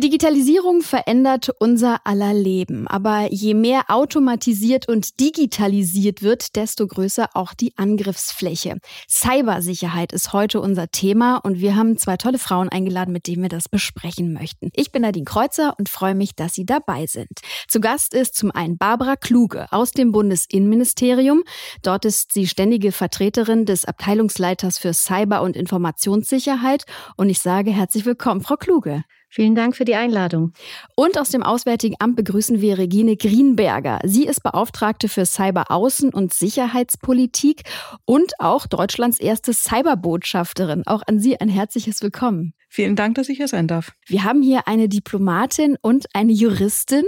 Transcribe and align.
Die 0.00 0.08
Digitalisierung 0.08 0.80
verändert 0.80 1.50
unser 1.58 2.06
aller 2.06 2.32
Leben. 2.32 2.88
Aber 2.88 3.30
je 3.30 3.52
mehr 3.52 3.82
automatisiert 3.88 4.88
und 4.88 5.20
digitalisiert 5.20 6.22
wird, 6.22 6.56
desto 6.56 6.86
größer 6.86 7.28
auch 7.34 7.52
die 7.52 7.76
Angriffsfläche. 7.76 8.78
Cybersicherheit 9.06 10.14
ist 10.14 10.32
heute 10.32 10.62
unser 10.62 10.90
Thema 10.90 11.36
und 11.36 11.60
wir 11.60 11.76
haben 11.76 11.98
zwei 11.98 12.16
tolle 12.16 12.38
Frauen 12.38 12.70
eingeladen, 12.70 13.12
mit 13.12 13.26
denen 13.26 13.42
wir 13.42 13.50
das 13.50 13.68
besprechen 13.68 14.32
möchten. 14.32 14.70
Ich 14.72 14.90
bin 14.90 15.02
Nadine 15.02 15.26
Kreuzer 15.26 15.74
und 15.78 15.90
freue 15.90 16.14
mich, 16.14 16.34
dass 16.34 16.54
Sie 16.54 16.64
dabei 16.64 17.04
sind. 17.04 17.40
Zu 17.68 17.80
Gast 17.80 18.14
ist 18.14 18.36
zum 18.36 18.50
einen 18.52 18.78
Barbara 18.78 19.16
Kluge 19.16 19.70
aus 19.70 19.90
dem 19.90 20.12
Bundesinnenministerium. 20.12 21.42
Dort 21.82 22.06
ist 22.06 22.32
sie 22.32 22.46
ständige 22.46 22.92
Vertreterin 22.92 23.66
des 23.66 23.84
Abteilungsleiters 23.84 24.78
für 24.78 24.94
Cyber- 24.94 25.42
und 25.42 25.56
Informationssicherheit. 25.56 26.86
Und 27.18 27.28
ich 27.28 27.40
sage 27.40 27.70
herzlich 27.70 28.06
willkommen, 28.06 28.40
Frau 28.40 28.56
Kluge. 28.56 29.04
Vielen 29.32 29.54
Dank 29.54 29.76
für 29.76 29.84
die 29.84 29.94
Einladung. 29.94 30.52
Und 30.96 31.16
aus 31.16 31.30
dem 31.30 31.44
Auswärtigen 31.44 31.94
Amt 32.00 32.16
begrüßen 32.16 32.60
wir 32.60 32.78
Regine 32.78 33.16
Greenberger. 33.16 34.00
Sie 34.02 34.26
ist 34.26 34.42
Beauftragte 34.42 35.08
für 35.08 35.22
Cyber-Außen- 35.22 36.12
und 36.12 36.34
Sicherheitspolitik 36.34 37.62
und 38.04 38.32
auch 38.40 38.66
Deutschlands 38.66 39.20
erste 39.20 39.52
Cyberbotschafterin. 39.52 40.84
Auch 40.84 41.02
an 41.06 41.20
Sie 41.20 41.40
ein 41.40 41.48
herzliches 41.48 42.02
Willkommen. 42.02 42.54
Vielen 42.68 42.96
Dank, 42.96 43.14
dass 43.14 43.28
ich 43.28 43.36
hier 43.36 43.46
sein 43.46 43.68
darf. 43.68 43.92
Wir 44.06 44.24
haben 44.24 44.42
hier 44.42 44.66
eine 44.66 44.88
Diplomatin 44.88 45.76
und 45.80 46.06
eine 46.12 46.32
Juristin. 46.32 47.04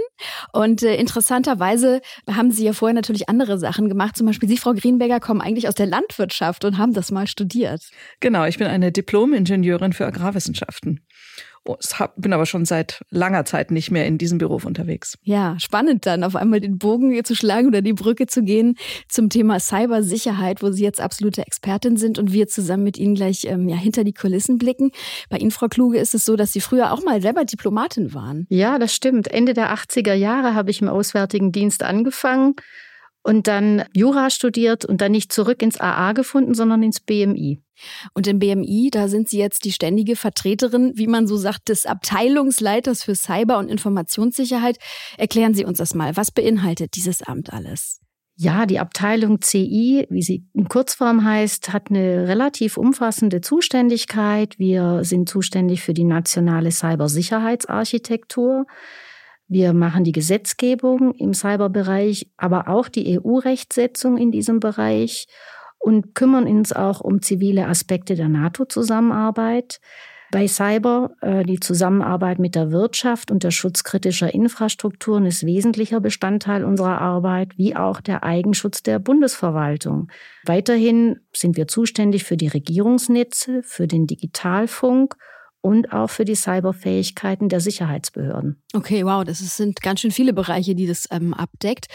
Und 0.53 0.81
äh, 0.81 0.95
interessanterweise 0.95 1.99
haben 2.29 2.51
Sie 2.51 2.63
ja 2.63 2.71
vorher 2.71 2.95
natürlich 2.95 3.27
andere 3.27 3.57
Sachen 3.57 3.89
gemacht. 3.89 4.15
Zum 4.15 4.27
Beispiel 4.27 4.47
Sie, 4.47 4.57
Frau 4.57 4.73
Greenberger, 4.73 5.19
kommen 5.19 5.41
eigentlich 5.41 5.67
aus 5.67 5.75
der 5.75 5.87
Landwirtschaft 5.87 6.63
und 6.63 6.77
haben 6.77 6.93
das 6.93 7.11
mal 7.11 7.27
studiert. 7.27 7.81
Genau, 8.21 8.45
ich 8.45 8.57
bin 8.57 8.67
eine 8.67 8.93
Diplom-Ingenieurin 8.93 9.91
für 9.91 10.05
Agrarwissenschaften. 10.05 11.05
Oh, 11.65 11.77
bin 12.17 12.33
aber 12.33 12.45
schon 12.45 12.65
seit 12.65 13.01
langer 13.09 13.45
Zeit 13.45 13.71
nicht 13.71 13.89
mehr 13.89 14.05
in 14.05 14.17
diesem 14.17 14.37
Beruf 14.37 14.65
unterwegs. 14.65 15.17
Ja, 15.23 15.57
spannend 15.59 16.05
dann 16.05 16.25
auf 16.25 16.35
einmal 16.35 16.59
den 16.59 16.77
Bogen 16.77 17.23
zu 17.23 17.35
schlagen 17.35 17.67
oder 17.67 17.81
die 17.81 17.93
Brücke 17.93 18.27
zu 18.27 18.43
gehen 18.43 18.75
zum 19.07 19.29
Thema 19.29 19.61
Cybersicherheit, 19.61 20.61
wo 20.61 20.71
Sie 20.71 20.83
jetzt 20.83 20.99
absolute 20.99 21.45
Expertin 21.47 21.95
sind 21.95 22.19
und 22.19 22.33
wir 22.33 22.47
zusammen 22.47 22.83
mit 22.83 22.97
Ihnen 22.97 23.15
gleich 23.15 23.45
ähm, 23.45 23.69
ja, 23.69 23.77
hinter 23.77 24.03
die 24.03 24.13
Kulissen 24.13 24.57
blicken. 24.57 24.91
Bei 25.29 25.37
Ihnen, 25.37 25.51
Frau 25.51 25.67
Kluge, 25.69 25.99
ist 25.99 26.13
es 26.13 26.25
so, 26.25 26.35
dass 26.35 26.51
Sie 26.51 26.59
früher 26.59 26.91
auch 26.91 27.01
mal 27.03 27.21
selber 27.21 27.45
Diplomatin 27.45 28.13
waren. 28.13 28.45
Ja, 28.49 28.77
das 28.77 28.93
stimmt. 28.93 29.29
Ende 29.29 29.53
der 29.53 29.73
80er 29.73 30.13
Jahre 30.13 30.55
habe 30.55 30.69
ich 30.69 30.81
im 30.81 30.89
Auswärtigen 30.89 31.53
Dienst 31.53 31.81
angefangen 31.81 32.55
und 33.23 33.47
dann 33.47 33.83
Jura 33.93 34.29
studiert 34.29 34.85
und 34.85 35.01
dann 35.01 35.13
nicht 35.13 35.31
zurück 35.31 35.61
ins 35.61 35.79
AA 35.79 36.11
gefunden, 36.11 36.53
sondern 36.53 36.83
ins 36.83 36.99
BMI. 36.99 37.61
Und 38.13 38.27
im 38.27 38.39
BMI, 38.39 38.89
da 38.91 39.07
sind 39.07 39.29
Sie 39.29 39.39
jetzt 39.39 39.65
die 39.65 39.71
ständige 39.71 40.15
Vertreterin, 40.15 40.93
wie 40.95 41.07
man 41.07 41.25
so 41.25 41.37
sagt, 41.37 41.69
des 41.69 41.85
Abteilungsleiters 41.85 43.03
für 43.03 43.15
Cyber- 43.15 43.57
und 43.57 43.69
Informationssicherheit. 43.69 44.77
Erklären 45.17 45.53
Sie 45.53 45.65
uns 45.65 45.77
das 45.79 45.95
mal. 45.95 46.15
Was 46.15 46.31
beinhaltet 46.31 46.95
dieses 46.95 47.23
Amt 47.23 47.51
alles? 47.51 47.99
Ja, 48.35 48.65
die 48.65 48.79
Abteilung 48.79 49.41
CI, 49.41 50.07
wie 50.09 50.23
sie 50.23 50.47
in 50.53 50.67
Kurzform 50.67 51.23
heißt, 51.23 51.71
hat 51.71 51.91
eine 51.91 52.27
relativ 52.27 52.77
umfassende 52.77 53.41
Zuständigkeit. 53.41 54.57
Wir 54.57 55.03
sind 55.03 55.29
zuständig 55.29 55.83
für 55.83 55.93
die 55.93 56.03
nationale 56.03 56.71
Cybersicherheitsarchitektur. 56.71 58.65
Wir 59.53 59.73
machen 59.73 60.03
die 60.03 60.13
Gesetzgebung 60.13 61.13
im 61.13 61.35
Cyberbereich, 61.35 62.27
aber 62.37 62.69
auch 62.69 62.89
die 62.89 63.19
EU-Rechtsetzung 63.19 64.17
in 64.17 64.31
diesem 64.31 64.59
Bereich 64.59 65.27
und 65.77 66.15
kümmern 66.15 66.47
uns 66.47 66.73
auch 66.73 67.01
um 67.01 67.21
zivile 67.21 67.67
Aspekte 67.67 68.15
der 68.15 68.29
NATO-Zusammenarbeit. 68.29 69.79
Bei 70.31 70.47
Cyber 70.47 71.11
äh, 71.21 71.43
die 71.43 71.59
Zusammenarbeit 71.59 72.39
mit 72.39 72.55
der 72.55 72.71
Wirtschaft 72.71 73.29
und 73.29 73.43
der 73.43 73.51
Schutz 73.51 73.83
kritischer 73.83 74.33
Infrastrukturen 74.33 75.27
ist 75.27 75.45
wesentlicher 75.45 75.99
Bestandteil 75.99 76.65
unserer 76.65 76.99
Arbeit, 76.99 77.55
wie 77.55 77.75
auch 77.75 78.01
der 78.01 78.23
Eigenschutz 78.23 78.81
der 78.81 78.97
Bundesverwaltung. 78.97 80.07
Weiterhin 80.47 81.19
sind 81.31 81.57
wir 81.57 81.67
zuständig 81.67 82.23
für 82.23 82.37
die 82.37 82.47
Regierungsnetze, 82.47 83.61
für 83.61 83.85
den 83.85 84.07
Digitalfunk 84.07 85.15
und 85.63 85.93
auch 85.93 86.09
für 86.09 86.25
die 86.25 86.35
Cyberfähigkeiten 86.35 87.47
der 87.47 87.61
Sicherheitsbehörden. 87.61 88.61
Okay, 88.73 89.05
wow, 89.05 89.23
das 89.23 89.39
sind 89.39 89.81
ganz 89.81 90.01
schön 90.01 90.11
viele 90.11 90.33
Bereiche, 90.33 90.75
die 90.75 90.85
das 90.85 91.07
ähm, 91.09 91.33
abdeckt. 91.33 91.87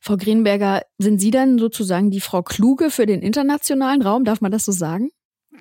Frau 0.00 0.16
Greenberger, 0.16 0.82
sind 0.98 1.20
Sie 1.20 1.30
dann 1.30 1.58
sozusagen 1.58 2.10
die 2.10 2.20
Frau 2.20 2.42
Kluge 2.42 2.90
für 2.90 3.06
den 3.06 3.20
internationalen 3.20 4.02
Raum? 4.02 4.24
Darf 4.24 4.40
man 4.40 4.50
das 4.50 4.64
so 4.64 4.72
sagen? 4.72 5.10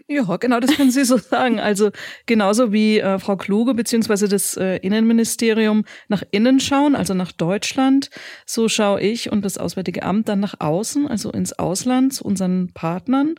Ja, 0.08 0.38
genau, 0.38 0.60
das 0.60 0.76
können 0.76 0.92
Sie 0.92 1.04
so 1.04 1.18
sagen. 1.30 1.60
Also 1.60 1.92
genauso 2.26 2.72
wie 2.72 3.00
äh, 3.00 3.20
Frau 3.20 3.36
Kluge 3.36 3.74
beziehungsweise 3.74 4.28
das 4.28 4.56
äh, 4.58 4.78
Innenministerium 4.78 5.84
nach 6.08 6.24
innen 6.32 6.60
schauen, 6.60 6.96
also 6.96 7.14
nach 7.14 7.32
Deutschland, 7.32 8.10
so 8.46 8.70
schaue 8.70 9.02
ich 9.02 9.32
und 9.32 9.44
das 9.44 9.58
Auswärtige 9.58 10.04
Amt 10.04 10.30
dann 10.30 10.40
nach 10.40 10.56
außen, 10.60 11.08
also 11.08 11.32
ins 11.32 11.54
Ausland, 11.54 12.14
zu 12.14 12.24
unseren 12.24 12.72
Partnern. 12.74 13.36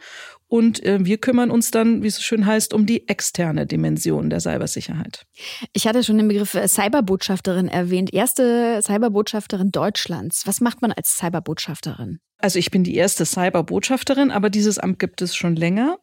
Und 0.53 0.85
äh, 0.85 0.99
wir 1.03 1.17
kümmern 1.17 1.51
uns 1.51 1.71
dann, 1.71 2.03
wie 2.03 2.09
es 2.09 2.17
so 2.17 2.21
schön 2.21 2.45
heißt, 2.45 2.75
um 2.75 2.85
die 2.85 3.09
externe 3.09 3.65
Dimension 3.65 4.29
der 4.29 4.39
Cybersicherheit. 4.39 5.25
Ich 5.73 5.87
hatte 5.87 6.05
schon 6.05 6.19
den 6.19 6.29
Begriff 6.29 6.53
äh, 6.53 6.69
Cyberbotschafterin 6.69 7.69
erwähnt. 7.69 8.13
Erste 8.13 8.79
Cyberbotschafterin 8.83 9.71
Deutschlands. 9.71 10.47
Was 10.47 10.61
macht 10.61 10.83
man 10.83 10.93
als 10.93 11.17
Cyberbotschafterin? 11.17 12.19
Also 12.37 12.59
ich 12.59 12.71
bin 12.71 12.85
die 12.85 12.97
erste 12.97 13.25
Cyberbotschafterin, 13.25 14.31
aber 14.31 14.51
dieses 14.51 14.79
Amt 14.79 14.99
gibt 14.99 15.23
es 15.23 15.35
schon 15.35 15.57
länger. 15.57 15.97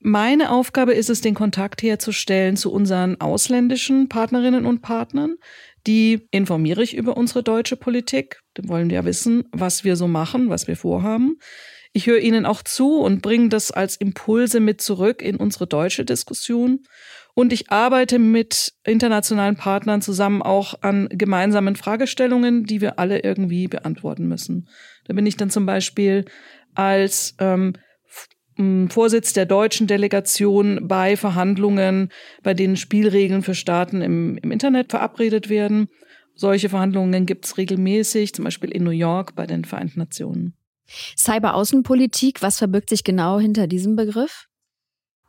Meine 0.00 0.50
Aufgabe 0.50 0.92
ist 0.92 1.08
es, 1.08 1.22
den 1.22 1.34
Kontakt 1.34 1.82
herzustellen 1.82 2.58
zu 2.58 2.70
unseren 2.70 3.18
ausländischen 3.22 4.10
Partnerinnen 4.10 4.66
und 4.66 4.82
Partnern. 4.82 5.36
Die 5.86 6.28
informiere 6.30 6.82
ich 6.82 6.94
über 6.94 7.16
unsere 7.16 7.42
deutsche 7.42 7.76
Politik. 7.76 8.40
Die 8.58 8.68
wollen 8.68 8.90
ja 8.90 9.06
wissen, 9.06 9.44
was 9.50 9.82
wir 9.82 9.96
so 9.96 10.08
machen, 10.08 10.50
was 10.50 10.66
wir 10.66 10.76
vorhaben. 10.76 11.38
Ich 11.92 12.06
höre 12.06 12.20
ihnen 12.20 12.46
auch 12.46 12.62
zu 12.62 13.00
und 13.00 13.22
bringe 13.22 13.48
das 13.48 13.70
als 13.70 13.96
Impulse 13.96 14.60
mit 14.60 14.80
zurück 14.80 15.22
in 15.22 15.36
unsere 15.36 15.66
deutsche 15.66 16.04
Diskussion. 16.04 16.80
Und 17.34 17.52
ich 17.52 17.70
arbeite 17.70 18.18
mit 18.18 18.72
internationalen 18.84 19.56
Partnern 19.56 20.02
zusammen 20.02 20.42
auch 20.42 20.82
an 20.82 21.08
gemeinsamen 21.10 21.76
Fragestellungen, 21.76 22.64
die 22.64 22.80
wir 22.80 22.98
alle 22.98 23.20
irgendwie 23.20 23.68
beantworten 23.68 24.26
müssen. 24.26 24.68
Da 25.06 25.14
bin 25.14 25.24
ich 25.24 25.36
dann 25.36 25.48
zum 25.48 25.64
Beispiel 25.64 26.24
als 26.74 27.36
ähm, 27.38 27.74
Vorsitz 28.88 29.32
der 29.34 29.46
deutschen 29.46 29.86
Delegation 29.86 30.88
bei 30.88 31.16
Verhandlungen, 31.16 32.08
bei 32.42 32.54
denen 32.54 32.76
Spielregeln 32.76 33.42
für 33.42 33.54
Staaten 33.54 34.02
im, 34.02 34.36
im 34.38 34.50
Internet 34.50 34.90
verabredet 34.90 35.48
werden. 35.48 35.86
Solche 36.34 36.68
Verhandlungen 36.68 37.24
gibt 37.24 37.44
es 37.44 37.56
regelmäßig, 37.56 38.34
zum 38.34 38.44
Beispiel 38.44 38.70
in 38.70 38.82
New 38.82 38.90
York 38.90 39.36
bei 39.36 39.46
den 39.46 39.64
Vereinten 39.64 40.00
Nationen. 40.00 40.57
Cyberaußenpolitik, 41.16 42.42
was 42.42 42.58
verbirgt 42.58 42.90
sich 42.90 43.04
genau 43.04 43.38
hinter 43.38 43.66
diesem 43.66 43.96
Begriff? 43.96 44.46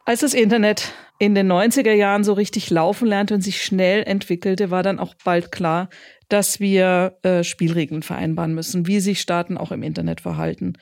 Als 0.05 0.21
das 0.21 0.33
Internet 0.33 0.91
in 1.19 1.35
den 1.35 1.51
90er 1.51 1.91
Jahren 1.93 2.23
so 2.23 2.33
richtig 2.33 2.69
laufen 2.69 3.07
lernte 3.07 3.35
und 3.35 3.41
sich 3.41 3.61
schnell 3.61 4.03
entwickelte, 4.03 4.71
war 4.71 4.81
dann 4.81 4.99
auch 4.99 5.13
bald 5.23 5.51
klar, 5.51 5.89
dass 6.29 6.59
wir 6.59 7.17
äh, 7.23 7.43
Spielregeln 7.43 8.01
vereinbaren 8.01 8.55
müssen, 8.55 8.87
wie 8.87 9.01
sich 9.01 9.21
Staaten 9.21 9.57
auch 9.57 9.71
im 9.71 9.83
Internet 9.83 10.21
verhalten. 10.21 10.73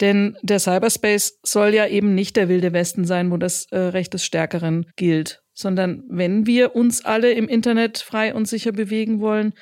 Denn 0.00 0.36
der 0.42 0.58
Cyberspace 0.58 1.38
soll 1.44 1.72
ja 1.74 1.86
eben 1.86 2.14
nicht 2.14 2.36
der 2.36 2.48
wilde 2.48 2.72
Westen 2.72 3.04
sein, 3.04 3.30
wo 3.30 3.36
das 3.36 3.66
äh, 3.70 3.78
Recht 3.78 4.12
des 4.14 4.24
Stärkeren 4.24 4.86
gilt, 4.96 5.42
sondern 5.52 6.02
wenn 6.08 6.46
wir 6.46 6.74
uns 6.74 7.04
alle 7.04 7.32
im 7.32 7.46
Internet 7.46 7.98
frei 7.98 8.34
und 8.34 8.48
sicher 8.48 8.72
bewegen 8.72 9.20
wollen, 9.20 9.52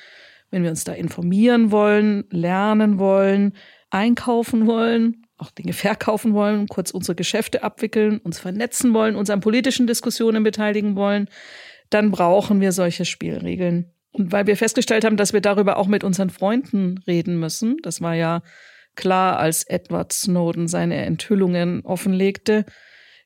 wenn 0.49 0.63
wir 0.63 0.71
uns 0.71 0.83
da 0.83 0.93
informieren 0.93 1.71
wollen, 1.71 2.25
lernen 2.31 2.97
wollen, 2.97 3.53
einkaufen 3.93 4.65
wollen, 4.67 5.25
auch 5.37 5.51
Dinge 5.51 5.73
verkaufen 5.73 6.33
wollen, 6.33 6.67
kurz 6.67 6.91
unsere 6.91 7.15
Geschäfte 7.15 7.63
abwickeln, 7.63 8.19
uns 8.19 8.39
vernetzen 8.39 8.93
wollen, 8.93 9.15
uns 9.15 9.29
an 9.29 9.39
politischen 9.39 9.87
Diskussionen 9.87 10.43
beteiligen 10.43 10.95
wollen, 10.95 11.29
dann 11.89 12.11
brauchen 12.11 12.59
wir 12.59 12.71
solche 12.71 13.05
Spielregeln. 13.05 13.91
Und 14.11 14.31
weil 14.31 14.47
wir 14.47 14.57
festgestellt 14.57 15.05
haben, 15.05 15.17
dass 15.17 15.33
wir 15.33 15.41
darüber 15.41 15.77
auch 15.77 15.87
mit 15.87 16.03
unseren 16.03 16.29
Freunden 16.29 16.99
reden 17.07 17.39
müssen, 17.39 17.77
das 17.83 18.01
war 18.01 18.15
ja 18.15 18.41
klar, 18.95 19.39
als 19.39 19.63
Edward 19.63 20.13
Snowden 20.13 20.67
seine 20.67 21.03
Enthüllungen 21.05 21.81
offenlegte, 21.83 22.65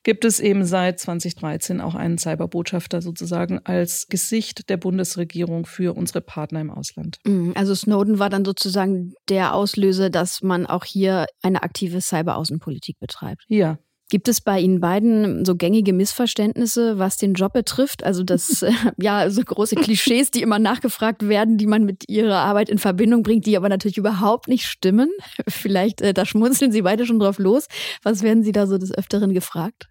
gibt 0.02 0.24
es 0.24 0.40
eben 0.40 0.64
seit 0.64 1.00
2013 1.00 1.80
auch 1.80 1.94
einen 1.94 2.18
Cyberbotschafter 2.18 3.02
sozusagen 3.02 3.60
als 3.64 4.06
Gesicht 4.08 4.68
der 4.68 4.76
Bundesregierung 4.76 5.66
für 5.66 5.96
unsere 5.96 6.20
Partner 6.20 6.60
im 6.60 6.70
Ausland. 6.70 7.18
Mhm, 7.26 7.52
also 7.54 7.74
Snowden 7.74 8.18
war 8.18 8.30
dann 8.30 8.44
sozusagen 8.44 9.14
der 9.28 9.54
Auslöser, 9.54 10.10
dass 10.10 10.42
man 10.42 10.66
auch 10.66 10.84
hier 10.84 11.26
eine 11.42 11.62
aktive 11.62 12.00
Cyberaußenpolitik 12.00 12.98
betreibt. 12.98 13.44
Ja, 13.48 13.78
Gibt 14.10 14.28
es 14.28 14.40
bei 14.40 14.58
Ihnen 14.58 14.80
beiden 14.80 15.44
so 15.44 15.54
gängige 15.54 15.92
Missverständnisse, 15.92 16.98
was 16.98 17.18
den 17.18 17.34
Job 17.34 17.52
betrifft? 17.52 18.04
Also 18.04 18.22
das, 18.22 18.62
äh, 18.62 18.72
ja, 18.96 19.28
so 19.30 19.42
große 19.42 19.76
Klischees, 19.76 20.30
die 20.30 20.42
immer 20.42 20.58
nachgefragt 20.58 21.28
werden, 21.28 21.58
die 21.58 21.66
man 21.66 21.84
mit 21.84 22.08
Ihrer 22.08 22.38
Arbeit 22.38 22.70
in 22.70 22.78
Verbindung 22.78 23.22
bringt, 23.22 23.44
die 23.44 23.56
aber 23.56 23.68
natürlich 23.68 23.98
überhaupt 23.98 24.48
nicht 24.48 24.64
stimmen. 24.64 25.10
Vielleicht, 25.48 26.00
äh, 26.00 26.14
da 26.14 26.24
schmunzeln 26.24 26.72
Sie 26.72 26.82
beide 26.82 27.04
schon 27.04 27.18
drauf 27.18 27.38
los. 27.38 27.66
Was 28.02 28.22
werden 28.22 28.42
Sie 28.42 28.52
da 28.52 28.66
so 28.66 28.78
des 28.78 28.92
Öfteren 28.92 29.34
gefragt? 29.34 29.88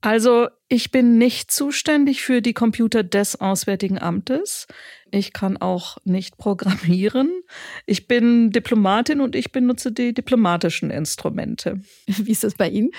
Also 0.00 0.46
ich 0.68 0.92
bin 0.92 1.18
nicht 1.18 1.50
zuständig 1.50 2.22
für 2.22 2.40
die 2.40 2.52
Computer 2.52 3.02
des 3.02 3.40
Auswärtigen 3.40 3.98
Amtes. 3.98 4.68
Ich 5.10 5.32
kann 5.32 5.56
auch 5.56 5.96
nicht 6.04 6.36
programmieren. 6.36 7.42
Ich 7.86 8.06
bin 8.06 8.52
Diplomatin 8.52 9.20
und 9.20 9.34
ich 9.34 9.50
benutze 9.50 9.90
die 9.90 10.14
diplomatischen 10.14 10.90
Instrumente. 10.90 11.80
Wie 12.06 12.30
ist 12.30 12.44
das 12.44 12.54
bei 12.54 12.68
Ihnen? 12.68 12.90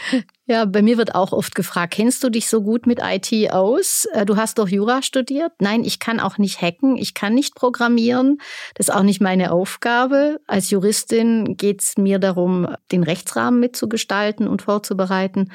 Ja, 0.46 0.66
bei 0.66 0.81
mir 0.81 0.98
wird 0.98 1.16
auch 1.16 1.31
oft 1.31 1.56
gefragt, 1.56 1.94
kennst 1.94 2.22
du 2.24 2.30
dich 2.30 2.50
so 2.50 2.63
gut 2.63 2.86
mit 2.86 3.00
IT 3.01 3.51
aus? 3.51 4.06
Äh, 4.13 4.25
du 4.25 4.36
hast 4.36 4.57
doch 4.57 4.68
Jura 4.68 5.01
studiert? 5.01 5.54
Nein, 5.60 5.86
ich 5.86 6.00
kann 6.00 6.19
auch 6.19 6.38
nicht 6.38 6.62
hacken, 6.62 6.98
ich 6.98 7.13
kann 7.13 7.34
nicht 7.34 7.56
programmieren. 7.56 8.40
Das 8.74 8.90
ist 8.90 8.94
auch 8.94 9.04
nicht 9.04 9.22
meine 9.22 9.51
Aufgabe. 9.54 10.42
Als 10.48 10.69
Juristin 10.69 11.56
geht 11.56 11.81
es 11.81 11.98
mir 11.98 12.19
darum, 12.19 12.68
den 12.92 13.04
Rechtsrahmen 13.04 13.60
mitzugestalten 13.60 14.48
und 14.50 14.63
vorzubereiten 14.63 15.50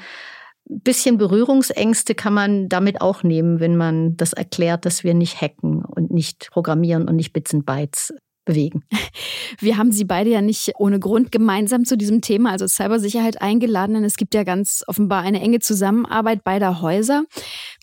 bisschen 0.66 1.19
Berührungsängste 1.19 2.14
kann 2.14 2.34
man 2.34 2.69
damit 2.69 3.00
auch 3.00 3.22
nehmen, 3.22 3.61
wenn 3.61 3.76
man 3.76 4.16
das 4.16 4.32
erklärt, 4.32 4.87
dass 4.87 5.05
wir 5.05 5.14
nicht 5.14 5.40
hacken 5.40 5.84
und 5.84 6.11
nicht 6.11 6.49
programmieren 6.50 7.08
und 7.08 7.16
nicht 7.16 7.32
Bits 7.32 7.52
und 7.52 7.66
Bytes 7.66 8.12
bewegen. 8.44 8.84
Wir 9.58 9.76
haben 9.76 9.93
Sie 9.93 10.05
beide 10.05 10.31
ja 10.31 10.43
nicht 10.43 10.72
ohne 10.78 10.99
Grund 10.99 11.32
gemeinsam 11.32 11.84
zu 11.84 11.96
diesem 11.96 12.20
Thema, 12.20 12.50
also 12.50 12.66
Cybersicherheit, 12.66 13.40
eingeladen, 13.40 13.94
denn 13.94 14.05
es 14.05 14.16
gibt 14.16 14.34
ja 14.34 14.44
ganz 14.44 14.82
offenbar 14.87 15.22
eine 15.22 15.40
enge 15.40 15.61
Zusammenarbeit 15.61 16.44
beider 16.44 16.81
Häuser, 16.81 17.25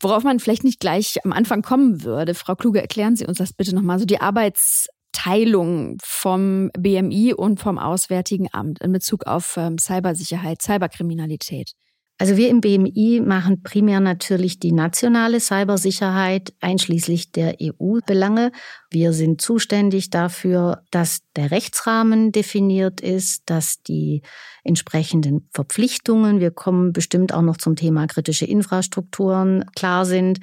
worauf 0.01 0.24
man 0.24 0.39
vielleicht 0.39 0.63
nicht 0.63 0.80
gleich 0.80 1.18
am 1.24 1.31
Anfang 1.31 1.62
kommen 1.62 2.04
würde. 2.04 2.34
Frau 2.34 2.56
Kluge, 2.56 2.81
erklären 2.81 3.16
Sie 3.16 3.25
uns 3.25 3.38
das 3.38 3.54
bitte 3.54 3.74
nochmal, 3.75 4.00
so 4.00 4.06
die 4.06 4.22
Arbeitsteilung 4.22 5.98
vom 6.04 6.69
BMI 6.77 7.34
und 7.34 7.60
vom 7.60 7.77
Auswärtigen 7.77 8.48
Amt 8.51 8.81
in 8.81 8.92
Bezug 8.92 9.25
auf 9.25 9.56
ähm, 9.57 9.77
Cybersicherheit, 9.77 10.62
Cyberkriminalität. 10.62 11.74
Also 12.22 12.38
wir 12.38 12.50
im 12.50 12.62
BMI 12.62 13.20
machen 13.26 13.64
primär 13.64 14.00
natürlich 14.00 14.60
die 14.60 14.74
nationale 14.74 15.40
Cybersicherheit 15.40 16.54
einschließlich 16.62 17.32
der 17.32 17.56
EU-Belange. 17.60 18.52
Wir 18.92 19.12
sind 19.12 19.42
zuständig 19.42 20.12
dafür, 20.12 20.84
dass 20.92 21.22
der 21.36 21.50
Rechtsrahmen 21.50 22.32
definiert 22.32 23.02
ist, 23.02 23.50
dass 23.50 23.82
die 23.82 24.22
entsprechenden 24.64 25.50
Verpflichtungen, 25.52 26.40
wir 26.40 26.52
kommen 26.52 26.94
bestimmt 26.94 27.34
auch 27.34 27.42
noch 27.42 27.58
zum 27.58 27.76
Thema 27.76 28.06
kritische 28.06 28.46
Infrastrukturen, 28.46 29.66
klar 29.76 30.06
sind, 30.06 30.42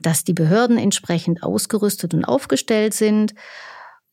dass 0.00 0.24
die 0.24 0.34
Behörden 0.34 0.76
entsprechend 0.76 1.44
ausgerüstet 1.44 2.14
und 2.14 2.24
aufgestellt 2.24 2.94
sind 2.94 3.32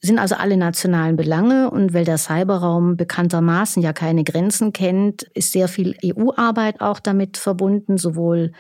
sind 0.02 0.20
also 0.20 0.36
alle 0.36 0.56
nationalen 0.56 1.16
Belange 1.18 1.70
und 1.70 1.94
weil 1.94 2.06
der 2.06 2.18
Cyberraum 2.18 2.96
bekanntermaßen 2.96 3.82
ja 3.84 3.92
keine 3.92 4.24
Grenzen 4.24 4.72
kennt, 4.72 5.24
ist 5.34 5.52
sehr 5.52 5.68
viel 5.68 5.96
EU-Arbeit 6.04 6.80
auch 6.80 7.00
damit 7.00 7.38
verbunden, 7.38 7.98
sowohl 7.98 8.54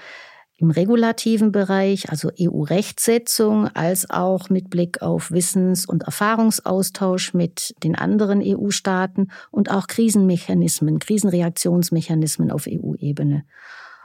im 0.57 0.71
regulativen 0.71 1.53
Bereich, 1.53 2.09
also 2.09 2.29
EU-Rechtsetzung, 2.37 3.67
als 3.67 4.09
auch 4.09 4.49
mit 4.49 4.69
Blick 4.69 5.01
auf 5.01 5.31
Wissens- 5.31 5.85
und 5.85 6.03
Erfahrungsaustausch 6.03 7.33
mit 7.33 7.73
den 7.83 7.95
anderen 7.95 8.41
EU-Staaten 8.43 9.29
und 9.51 9.71
auch 9.71 9.87
Krisenmechanismen, 9.87 10.99
Krisenreaktionsmechanismen 10.99 12.51
auf 12.51 12.67
EU-Ebene. 12.67 13.45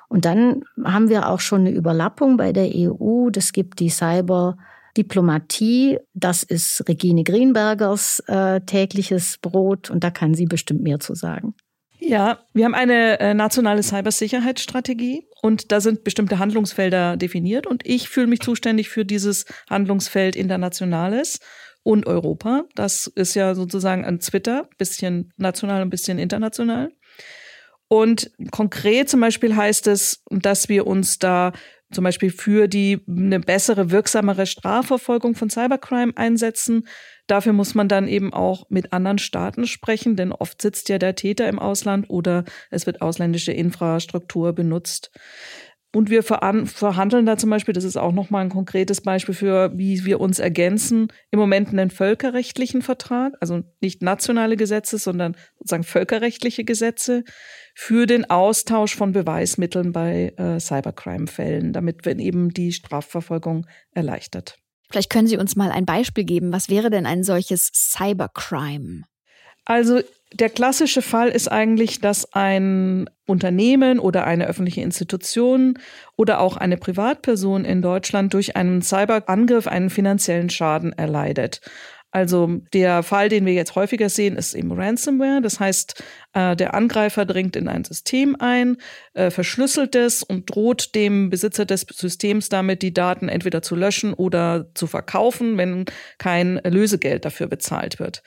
Und 0.09 0.27
dann 0.27 0.63
haben 0.85 1.09
wir 1.09 1.29
auch 1.29 1.41
schon 1.41 1.63
eine 1.63 1.71
Überlappung 1.73 2.37
bei 2.37 2.53
der 2.53 2.71
EU. 2.73 3.31
Das 3.31 3.53
gibt 3.53 3.81
die 3.81 3.91
Cyber- 3.91 4.57
Diplomatie, 4.97 5.99
das 6.15 6.43
ist 6.43 6.89
Regine 6.89 7.25
Greenbergers 7.25 8.21
äh, 8.27 8.61
tägliches 8.61 9.39
Brot 9.39 9.91
und 9.91 10.05
da 10.05 10.11
kann 10.11 10.35
sie 10.35 10.47
bestimmt 10.47 10.83
mehr 10.83 11.01
zu 11.01 11.15
sagen. 11.15 11.55
Ja, 11.99 12.41
wir 12.53 12.67
haben 12.67 12.75
eine 12.75 13.19
äh, 13.19 13.35
nationale 13.35 13.83
Cybersicherheitsstrategie 13.83 15.27
und 15.41 15.73
da 15.73 15.81
sind 15.81 16.05
bestimmte 16.05 16.39
Handlungsfelder 16.39 17.17
definiert 17.17 17.67
und 17.67 17.87
ich 17.87 18.09
fühle 18.09 18.27
mich 18.27 18.41
zuständig 18.41 18.91
für 18.91 19.05
dieses 19.05 19.47
Handlungsfeld 19.71 20.37
Internationales 20.37 21.41
und 21.83 22.07
Europa. 22.07 22.65
Das 22.75 23.07
ist 23.07 23.35
ja 23.35 23.55
sozusagen 23.55 24.05
ein 24.05 24.21
Twitter, 24.21 24.69
bisschen 24.77 25.33
national, 25.37 25.83
ein 25.83 25.91
bisschen 25.91 26.19
international. 26.19 26.91
Und 27.89 28.33
konkret 28.51 29.09
zum 29.09 29.21
Beispiel 29.21 29.55
heißt 29.55 29.87
es, 29.87 30.23
dass 30.31 30.69
wir 30.69 30.87
uns 30.87 31.19
da 31.19 31.53
zum 31.95 32.05
Beispiel 32.05 32.31
für 32.31 32.69
die 32.69 33.01
eine 33.09 33.41
bessere, 33.41 33.91
wirksamere 33.91 34.47
Strafverfolgung 34.47 35.35
von 35.35 35.51
Cybercrime 35.51 36.13
einsetzen. 36.17 36.87
Dafür 37.27 37.53
muss 37.53 37.75
man 37.75 37.89
dann 37.89 38.09
eben 38.09 38.35
auch 38.35 38.69
mit 38.69 38.93
anderen 38.93 39.19
Staaten 39.19 39.67
sprechen, 39.67 40.17
denn 40.17 40.33
oft 40.33 40.61
sitzt 40.61 40.89
ja 40.89 40.99
der 40.99 41.15
Täter 41.15 41.49
im 41.49 41.59
Ausland 41.59 42.11
oder 42.11 42.45
es 42.71 42.87
wird 42.87 43.01
ausländische 43.01 43.53
Infrastruktur 43.53 44.53
benutzt. 44.53 45.11
Und 45.95 46.11
wir 46.11 46.25
verhandeln 46.25 47.25
da 47.25 47.37
zum 47.37 47.51
Beispiel, 47.51 47.73
das 47.73 47.85
ist 47.85 47.97
auch 47.97 48.11
nochmal 48.11 48.45
ein 48.45 48.51
konkretes 48.51 49.01
Beispiel 49.01 49.35
für, 49.35 49.71
wie 49.79 50.05
wir 50.05 50.21
uns 50.21 50.41
ergänzen, 50.41 51.07
im 51.31 51.39
Moment 51.39 51.69
einen 51.69 51.91
völkerrechtlichen 51.91 52.83
Vertrag, 52.83 53.35
also 53.41 53.63
nicht 53.81 54.03
nationale 54.03 54.57
Gesetze, 54.57 54.99
sondern 54.99 55.37
sozusagen 55.59 55.85
völkerrechtliche 55.85 56.65
Gesetze 56.65 57.23
für 57.75 58.07
den 58.07 58.29
Austausch 58.29 58.97
von 58.97 59.13
Beweismitteln 59.13 59.93
bei 59.93 60.33
äh, 60.37 60.59
Cybercrime-Fällen, 60.59 61.73
damit 61.73 62.05
wird 62.05 62.19
eben 62.19 62.51
die 62.51 62.73
Strafverfolgung 62.73 63.67
erleichtert. 63.93 64.59
Vielleicht 64.91 65.11
können 65.11 65.29
Sie 65.29 65.39
uns 65.39 65.55
mal 65.55 65.71
ein 65.71 65.87
Beispiel 65.87 66.25
geben. 66.25 66.53
Was 66.53 66.69
wäre 66.69 66.91
denn 66.91 67.07
ein 67.07 67.23
solches 67.23 67.71
Cybercrime? 67.73 69.05
Also 69.65 70.01
der 70.35 70.51
klassische 70.51 71.01
Fall 71.01 71.29
ist 71.29 71.49
eigentlich, 71.51 72.01
dass 72.01 72.33
ein 72.33 73.09
Unternehmen 73.27 73.99
oder 74.01 74.25
eine 74.27 74.47
öffentliche 74.47 74.81
Institution 74.81 75.79
oder 76.17 76.41
auch 76.41 76.57
eine 76.57 76.77
Privatperson 76.77 77.65
in 77.65 77.83
Deutschland 77.83 78.35
durch 78.35 78.57
einen 78.57 78.83
Cyberangriff 78.83 79.67
einen 79.67 79.91
finanziellen 79.91 80.51
Schaden 80.51 80.93
erleidet. 80.93 81.61
Also 82.11 82.61
der 82.73 83.03
Fall, 83.03 83.29
den 83.29 83.47
wir 83.47 83.55
jetzt 83.55 83.75
häufiger 83.75 84.09
sehen, 84.09 84.37
ist 84.37 84.55
eben 84.55 84.73
Ransomware. 84.73 85.41
Das 85.41 85.59
heißt, 85.59 86.03
äh, 86.35 86.57
der 86.57 86.75
Angreifer 86.75 87.25
dringt 87.25 87.57
in 87.57 87.69
ein 87.69 87.85
System 87.85 88.37
ein, 88.39 88.77
äh, 89.15 89.31
verschlüsselt 89.31 89.95
es 89.95 90.23
und 90.23 90.55
droht 90.55 90.95
dem 90.95 91.31
Besitzer 91.31 91.65
des 91.65 91.87
Systems 91.91 92.49
damit, 92.49 92.83
die 92.83 92.93
Daten 92.93 93.29
entweder 93.29 93.63
zu 93.63 93.77
löschen 93.77 94.13
oder 94.13 94.67
zu 94.75 94.87
verkaufen, 94.87 95.57
wenn 95.57 95.85
kein 96.19 96.61
Lösegeld 96.65 97.25
dafür 97.25 97.47
bezahlt 97.47 97.99
wird. 97.99 98.23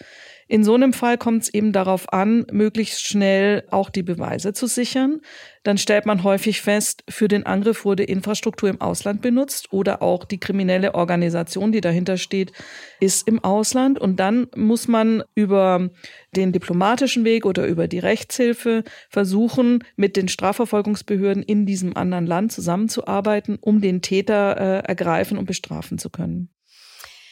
In 0.50 0.64
so 0.64 0.76
einem 0.76 0.94
Fall 0.94 1.18
kommt 1.18 1.44
es 1.44 1.54
eben 1.54 1.74
darauf 1.74 2.12
an, 2.14 2.46
möglichst 2.52 3.06
schnell 3.06 3.64
auch 3.70 3.90
die 3.90 4.04
Beweise 4.04 4.54
zu 4.54 4.66
sichern. 4.66 5.20
Dann 5.64 5.78
stellt 5.78 6.06
man 6.06 6.24
häufig 6.24 6.62
fest, 6.62 7.04
für 7.10 7.28
den 7.28 7.46
Angriff 7.46 7.84
wurde 7.84 8.04
Infrastruktur 8.04 8.70
im 8.70 8.80
Ausland 8.80 9.22
benutzt 9.22 9.74
oder 9.74 10.02
auch 10.02 10.24
die 10.24 10.40
kriminelle 10.40 10.96
Organisation, 10.96 11.74
die 11.74 11.82
dahinter 11.82 12.16
steht, 12.16 12.54
ist 13.02 13.28
im 13.28 13.44
Ausland. 13.44 14.00
Und 14.00 14.22
dann 14.22 14.48
muss 14.56 14.88
man 14.88 15.22
über 15.36 15.90
den 16.38 16.54
diplomatischen 16.54 17.26
Weg 17.26 17.46
oder 17.46 17.68
über 17.68 17.88
die 17.88 18.00
Rechtshilfe 18.00 18.84
versuchen, 19.10 19.84
mit 19.96 20.16
den 20.16 20.28
Strafverfolgungsbehörden 20.28 21.44
in 21.44 21.66
diesem 21.66 21.98
anderen 21.98 22.26
Land 22.26 22.52
zusammenzuarbeiten, 22.52 23.58
um 23.60 23.82
den 23.82 24.02
Täter 24.02 24.58
äh, 24.58 24.88
ergreifen 24.88 25.38
und 25.38 25.46
bestrafen 25.46 25.98
zu 25.98 26.10
können. 26.10 26.50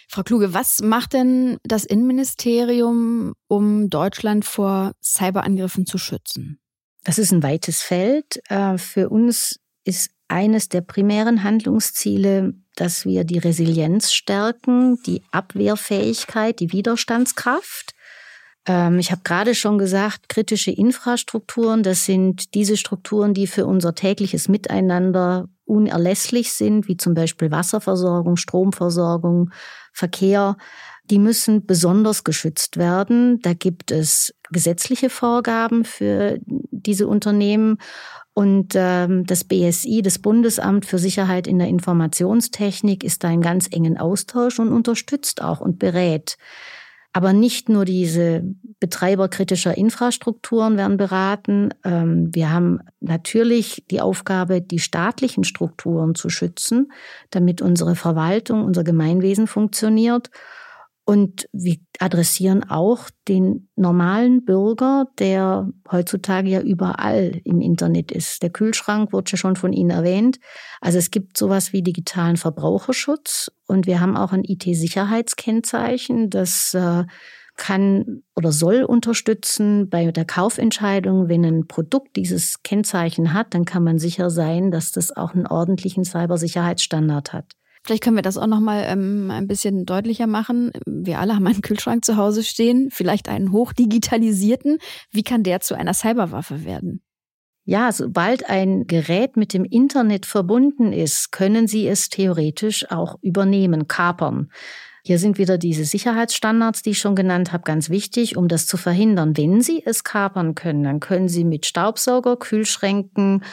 Frau 0.10 0.24
Kluge, 0.24 0.54
was 0.54 0.82
macht 0.82 1.14
denn 1.14 1.58
das 1.64 1.86
Innenministerium, 1.86 3.34
um 3.48 3.90
Deutschland 3.90 4.46
vor 4.46 4.94
Cyberangriffen 5.02 5.86
zu 5.86 5.98
schützen? 5.98 6.60
Das 7.04 7.18
ist 7.18 7.32
ein 7.32 7.44
weites 7.44 7.82
Feld. 7.82 8.42
Äh, 8.50 8.78
für 8.78 9.10
uns 9.10 9.60
ist 9.84 10.12
eines 10.28 10.70
der 10.70 10.82
primären 10.82 11.44
Handlungsziele, 11.44 12.54
dass 12.76 13.06
wir 13.06 13.24
die 13.24 13.38
Resilienz 13.38 14.12
stärken, 14.12 15.02
die 15.06 15.24
Abwehrfähigkeit, 15.32 16.60
die 16.60 16.72
Widerstandskraft. 16.72 17.95
Ähm, 18.66 19.00
ich 19.00 19.12
habe 19.12 19.22
gerade 19.24 19.56
schon 19.56 19.78
gesagt, 19.78 20.30
kritische 20.30 20.72
Infrastrukturen, 20.72 21.84
das 21.84 22.06
sind 22.06 22.54
diese 22.54 22.78
Strukturen, 22.78 23.34
die 23.34 23.48
für 23.48 23.66
unser 23.66 23.96
tägliches 23.96 24.48
Miteinander 24.48 25.48
unerlässlich 25.66 26.54
sind, 26.54 26.88
wie 26.88 26.98
zum 26.98 27.14
Beispiel 27.14 27.52
Wasserversorgung, 27.52 28.38
Stromversorgung, 28.38 29.52
Verkehr, 29.92 30.58
die 31.10 31.20
müssen 31.20 31.66
besonders 31.66 32.24
geschützt 32.24 32.78
werden. 32.78 33.40
Da 33.42 33.54
gibt 33.54 33.92
es 33.92 34.34
gesetzliche 34.52 35.10
Vorgaben 35.10 35.86
für 35.86 36.40
diese 36.46 37.08
Unternehmen. 37.08 37.78
Und 38.34 38.74
ähm, 38.76 39.26
das 39.26 39.44
BSI, 39.44 40.02
das 40.02 40.20
Bundesamt 40.20 40.86
für 40.86 40.98
Sicherheit 40.98 41.48
in 41.48 41.60
der 41.60 41.70
Informationstechnik, 41.70 43.04
ist 43.04 43.24
da 43.24 43.30
in 43.30 43.42
ganz 43.42 43.68
engen 43.72 43.98
Austausch 43.98 44.60
und 44.60 44.74
unterstützt 44.74 45.42
auch 45.42 45.62
und 45.62 45.80
berät. 45.80 46.38
Aber 47.16 47.32
nicht 47.32 47.70
nur 47.70 47.86
diese 47.86 48.44
Betreiber 48.82 49.30
kritischer 49.30 49.78
Infrastrukturen 49.78 50.76
werden 50.76 50.98
beraten. 50.98 51.70
Ähm, 51.86 52.28
wir 52.36 52.52
haben 52.52 52.82
natürlich 53.00 53.86
die 53.90 54.02
Aufgabe, 54.02 54.60
die 54.60 54.80
staatlichen 54.80 55.46
Strukturen 55.46 56.16
zu 56.16 56.28
schützen, 56.28 56.92
damit 57.30 57.62
unsere 57.62 57.96
Verwaltung, 57.96 58.66
unser 58.66 58.84
Gemeinwesen 58.84 59.48
funktioniert. 59.48 60.30
Und 61.08 61.48
wir 61.54 61.76
adressieren 62.00 62.68
auch 62.68 63.12
den 63.28 63.70
normalen 63.76 64.44
Bürger, 64.44 65.06
der 65.20 65.70
heutzutage 65.92 66.50
ja 66.50 66.62
überall 66.62 67.40
im 67.44 67.62
Internet 67.62 68.12
ist. 68.12 68.42
Der 68.42 68.50
Kühlschrank 68.50 69.14
wurde 69.14 69.32
ja 69.32 69.38
schon 69.38 69.56
von 69.56 69.72
Ihnen 69.72 69.92
erwähnt. 69.92 70.40
Also 70.82 70.98
es 70.98 71.12
gibt 71.12 71.38
sowas 71.38 71.74
wie 71.74 71.84
digitalen 71.84 72.38
Verbraucherschutz 72.38 73.52
und 73.68 73.86
wir 73.86 74.00
haben 74.02 74.18
auch 74.18 74.32
ein 74.32 74.44
IT-Sicherheitskennzeichen, 74.44 76.32
das 76.32 76.74
äh, 76.74 77.04
kann 77.56 78.24
oder 78.36 78.52
soll 78.52 78.84
unterstützen 78.84 79.90
bei 79.90 80.12
der 80.12 80.26
Kaufentscheidung. 80.26 81.30
Wenn 81.30 81.46
ein 81.46 81.68
Produkt 81.68 82.16
dieses 82.16 82.64
Kennzeichen 82.64 83.34
hat, 83.34 83.54
dann 83.54 83.66
kann 83.66 83.84
man 83.84 84.00
sicher 84.00 84.30
sein, 84.30 84.72
dass 84.72 84.92
das 84.92 85.16
auch 85.16 85.34
einen 85.36 85.48
ordentlichen 85.48 86.04
Cybersicherheitsstandard 86.04 87.32
hat. 87.32 87.54
Vielleicht 87.86 88.04
können 88.04 88.16
wir 88.16 88.24
das 88.24 88.40
auch 88.40 88.48
noch 88.48 88.60
mal 88.60 88.84
ähm, 88.88 89.30
ein 89.30 89.48
bisschen 89.48 89.86
deutlicher 89.86 90.26
machen. 90.26 90.72
Wir 90.88 91.20
alle 91.20 91.36
haben 91.36 91.46
einen 91.46 91.62
Kühlschrank 91.62 92.04
zu 92.04 92.18
Hause 92.18 92.44
stehen, 92.44 92.90
vielleicht 92.92 93.30
einen 93.30 93.52
hochdigitalisierten. 93.52 94.80
Wie 95.12 95.22
kann 95.22 95.44
der 95.44 95.60
zu 95.60 95.76
einer 95.76 95.94
Cyberwaffe 95.94 96.66
werden? 96.66 97.04
Ja, 97.64 97.92
sobald 97.92 98.50
ein 98.50 98.88
Gerät 98.88 99.38
mit 99.38 99.54
dem 99.54 99.66
Internet 99.66 100.26
verbunden 100.26 100.94
ist, 100.94 101.32
können 101.32 101.68
Sie 101.68 101.88
es 101.88 102.10
theoretisch 102.10 102.90
auch 102.90 103.20
übernehmen, 103.22 103.88
kapern. 103.88 104.50
Hier 105.04 105.20
sind 105.20 105.38
wieder 105.38 105.60
diese 105.60 105.86
Sicherheitsstandards, 105.86 106.82
die 106.82 106.92
ich 106.92 106.98
schon 106.98 107.14
genannt 107.14 107.54
habe, 107.54 107.64
ganz 107.64 107.92
wichtig, 107.92 108.36
um 108.36 108.48
das 108.48 108.66
zu 108.66 108.78
verhindern. 108.78 109.38
Wenn 109.38 109.62
Sie 109.62 109.84
es 109.86 110.04
kapern 110.04 110.56
können, 110.56 110.84
dann 110.84 111.00
können 111.00 111.28
Sie 111.28 111.44
mit 111.44 111.68
Staubsauger, 111.68 112.38
Kühlschränken, 112.38 113.44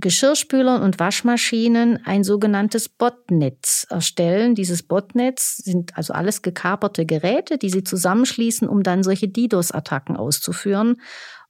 Geschirrspülern 0.00 0.82
und 0.82 0.98
Waschmaschinen 0.98 2.04
ein 2.04 2.24
sogenanntes 2.24 2.88
Botnetz 2.88 3.86
erstellen. 3.88 4.54
Dieses 4.54 4.82
Botnetz 4.82 5.56
sind 5.58 5.96
also 5.96 6.12
alles 6.12 6.42
gekaperte 6.42 7.06
Geräte, 7.06 7.58
die 7.58 7.70
sie 7.70 7.84
zusammenschließen, 7.84 8.68
um 8.68 8.82
dann 8.82 9.02
solche 9.02 9.28
DDoS-Attacken 9.28 10.16
auszuführen 10.16 11.00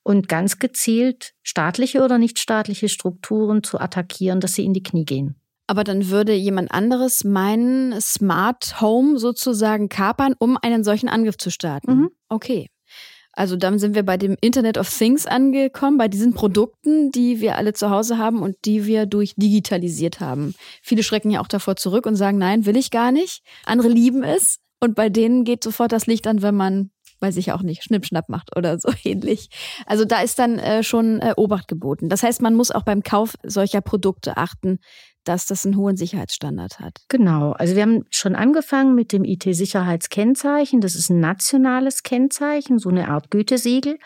und 0.03 0.29
ganz 0.29 0.59
gezielt 0.59 1.35
staatliche 1.43 2.03
oder 2.03 2.19
nichtstaatliche 2.19 2.89
Strukturen 2.89 3.65
zu 3.65 3.81
attackieren, 3.81 4.41
dass 4.41 4.55
sie 4.55 4.65
in 4.65 4.73
die 4.73 4.83
Knie 4.83 5.05
gehen. 5.05 5.41
Aber 5.67 5.83
dann 5.83 6.11
würde 6.11 6.33
jemand 6.33 6.71
anderes 6.71 7.25
meinen 7.25 8.01
Smart 8.01 8.81
Home 8.81 9.19
sozusagen 9.19 9.89
kapern, 9.89 10.35
um 10.39 10.57
einen 10.63 10.85
solchen 10.85 11.09
Angriff 11.09 11.39
zu 11.39 11.51
starten. 11.51 11.93
Mhm. 11.93 12.11
Okay. 12.29 12.69
Also 13.37 13.57
dann 13.57 13.79
sind 13.79 13.95
wir 13.95 14.03
bei 14.03 14.17
dem 14.17 14.37
Internet 14.41 14.79
of 14.79 14.89
Things 14.89 15.27
angekommen, 15.27 15.99
bei 15.99 16.09
diesen 16.09 16.33
Produkten, 16.33 17.13
die 17.13 17.41
wir 17.41 17.57
alle 17.57 17.75
zu 17.75 17.91
Hause 17.91 18.17
haben 18.17 18.43
und 18.43 18.57
die 18.65 18.87
wir 18.87 19.05
durch 19.05 19.35
digitalisiert 19.37 20.21
haben. 20.21 20.55
Viele 20.83 21.03
schrecken 21.03 21.31
ja 21.31 21.41
auch 21.41 21.49
davor 21.49 21.77
zurück 21.77 22.07
und 22.07 22.17
sagen, 22.17 22.39
nein, 22.39 22.65
will 22.65 22.77
ich 22.77 22.91
gar 22.91 23.13
nicht. 23.13 23.43
Andere 23.67 23.89
lieben 23.89 24.25
es. 24.25 24.59
Und 24.81 24.95
bei 24.95 25.11
denen 25.11 25.45
geht 25.45 25.63
sofort 25.63 25.93
das 25.93 26.07
Licht 26.07 26.27
an, 26.27 26.43
wenn 26.43 26.55
man, 26.55 26.91
weiß 27.21 27.37
ich 27.37 27.53
auch 27.53 27.63
nicht, 27.63 27.83
Schnippschnapp 27.83 28.29
macht 28.29 28.57
oder 28.57 28.79
so 28.79 28.91
ähnlich. 29.05 29.49
Also 29.87 30.05
da 30.05 30.21
ist 30.21 30.39
dann 30.39 30.59
äh, 30.59 30.83
schon 30.83 31.21
äh, 31.21 31.35
Obacht 31.37 31.69
geboten. 31.69 32.09
Das 32.09 32.23
heißt, 32.23 32.43
man 32.43 32.55
muss 32.55 32.71
auch 32.71 32.83
beim 32.83 33.03
Kauf 33.03 33.35
solcher 33.43 33.81
Produkte 33.81 34.37
achten, 34.37 34.79
dass 35.25 35.47
das 35.47 35.65
einen 35.65 35.77
hohen 35.77 35.97
Sicherheitsstandard 35.97 36.79
hat. 36.79 36.99
Genau. 37.09 37.53
Also 37.53 37.75
wir 37.75 37.83
haben 37.83 38.05
schon 38.11 38.37
angefangen 38.37 38.95
mit 38.95 39.13
dem 39.13 39.25
IT-Sicherheitskennzeichen. 39.25 40.81
Das 40.81 40.95
ist 40.95 41.11
ein 41.11 41.21
nationales 41.21 42.03
Kennzeichen, 42.03 42.79
so 42.79 42.89
eine 42.89 43.09
Art 43.09 43.31
Gütesiegel. 43.31 43.99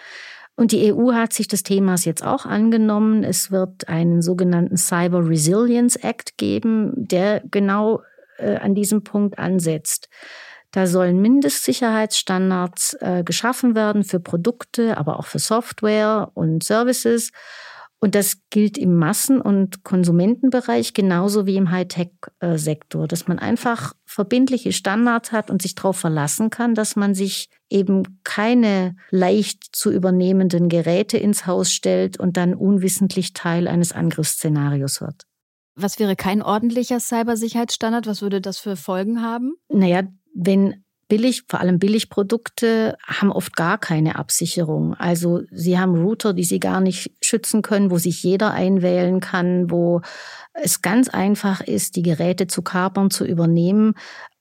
Und 0.57 0.73
die 0.73 0.93
EU 0.93 1.13
hat 1.13 1.33
sich 1.33 1.49
des 1.49 1.63
Themas 1.63 2.05
jetzt 2.05 2.25
auch 2.25 2.45
angenommen. 2.45 3.25
Es 3.25 3.51
wird 3.51 3.89
einen 3.89 4.21
sogenannten 4.21 4.77
Cyber 4.77 5.27
Resilience 5.27 5.97
Act 5.97 6.37
geben, 6.37 6.93
der 6.97 7.43
genau 7.51 8.03
äh, 8.39 8.57
an 8.57 8.75
diesem 8.75 9.03
Punkt 9.03 9.39
ansetzt. 9.39 10.09
Da 10.73 10.87
sollen 10.87 11.21
Mindestsicherheitsstandards 11.21 12.97
äh, 13.01 13.23
geschaffen 13.25 13.75
werden 13.75 14.05
für 14.05 14.21
Produkte, 14.21 14.97
aber 14.97 15.19
auch 15.19 15.27
für 15.27 15.41
Software 15.41 16.31
und 16.35 16.63
Services. 16.63 17.31
Und 18.03 18.15
das 18.15 18.39
gilt 18.49 18.79
im 18.79 18.97
Massen- 18.97 19.43
und 19.43 19.85
Konsumentenbereich 19.85 20.95
genauso 20.95 21.45
wie 21.45 21.57
im 21.57 21.71
Hightech-Sektor, 21.71 23.07
dass 23.07 23.29
man 23.29 23.39
einfach 23.39 23.93
verbindliche 24.07 24.73
Standards 24.73 25.33
hat 25.33 25.51
und 25.51 25.61
sich 25.61 25.75
darauf 25.75 25.99
verlassen 25.99 26.49
kann, 26.49 26.75
dass 26.75 26.97
man 26.97 27.15
sich 27.15 27.51
eben 27.69 28.21
keine 28.25 28.97
leicht 29.11 29.65
zu 29.73 29.91
übernehmenden 29.93 30.71
Geräte 30.71 31.19
ins 31.19 31.47
Haus 31.47 31.73
stellt 31.73 32.19
und 32.19 32.39
dann 32.39 32.55
unwissentlich 32.55 33.35
Teil 33.35 33.69
eines 33.69 33.93
Angriffsszenarios 33.93 35.03
wird. 35.03 35.27
Was 35.75 35.99
wäre 35.99 36.17
kein 36.17 36.43
ordentlicher 36.43 37.01
Cybersicherheitsstandard? 37.01 38.07
Was 38.07 38.23
würde 38.23 38.41
das 38.41 38.59
für 38.59 38.77
Folgen 38.77 39.23
haben? 39.23 39.55
Naja, 39.69 40.03
wenn 40.35 40.85
billig, 41.11 41.43
vor 41.49 41.61
allem 41.61 41.79
Billigprodukte 41.79 42.97
haben 43.07 43.33
oft 43.33 43.55
gar 43.57 43.77
keine 43.77 44.17
Absicherung. 44.17 44.95
Also 44.95 45.43
sie 45.51 45.79
haben 45.79 46.01
Router, 46.01 46.33
die 46.33 46.45
sie 46.45 46.61
gar 46.61 46.81
nicht 46.81 47.13
schützen 47.21 47.61
können, 47.61 47.91
wo 47.91 47.99
sich 47.99 48.23
jeder 48.23 48.53
einwählen 48.53 49.21
kann, 49.21 49.71
wo 49.71 50.01
es 50.55 50.81
ganz 50.81 51.09
einfach 51.09 51.61
ist, 51.61 51.97
die 51.97 52.03
Geräte 52.03 52.47
zu 52.47 52.63
kapern, 52.63 53.11
zu 53.11 53.27
übernehmen, 53.27 53.95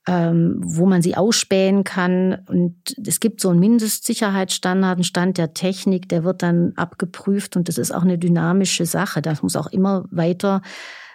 ähm, 0.08 0.62
wo 0.63 0.86
man 0.86 1.01
sie 1.01 1.17
ausspähen 1.17 1.84
kann. 1.84 2.46
Und 2.48 2.75
es 3.05 3.19
gibt 3.19 3.41
so 3.41 3.50
einen 3.50 3.60
Mindestsicherheitsstandard, 3.60 4.98
einen 4.98 5.03
Stand 5.03 5.38
der 5.38 5.53
Technik, 5.53 6.08
der 6.08 6.24
wird 6.24 6.43
dann 6.43 6.74
abgeprüft 6.75 7.55
und 7.58 7.67
das 7.67 7.77
ist 7.77 7.91
auch 7.91 8.03
eine 8.03 8.17
dynamische 8.17 8.86
Sache. 8.86 9.22
Das 9.22 9.41
muss 9.41 9.55
auch 9.55 9.67
immer 9.67 10.05
weiter 10.12 10.62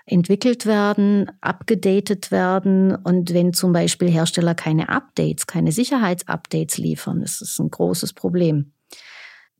entwickelt 0.06 0.66
werden, 0.66 1.30
abgedatet 1.40 2.30
werden. 2.30 2.94
Und 2.94 3.32
wenn 3.32 3.52
zum 3.52 3.72
Beispiel 3.72 4.10
Hersteller 4.10 4.54
keine 4.54 4.88
Updates, 4.88 5.46
keine 5.46 5.72
Sicherheitsupdates 5.72 6.78
liefern, 6.78 7.22
ist 7.22 7.40
das 7.40 7.58
ein 7.58 7.70
großes 7.70 8.12
Problem. 8.12 8.72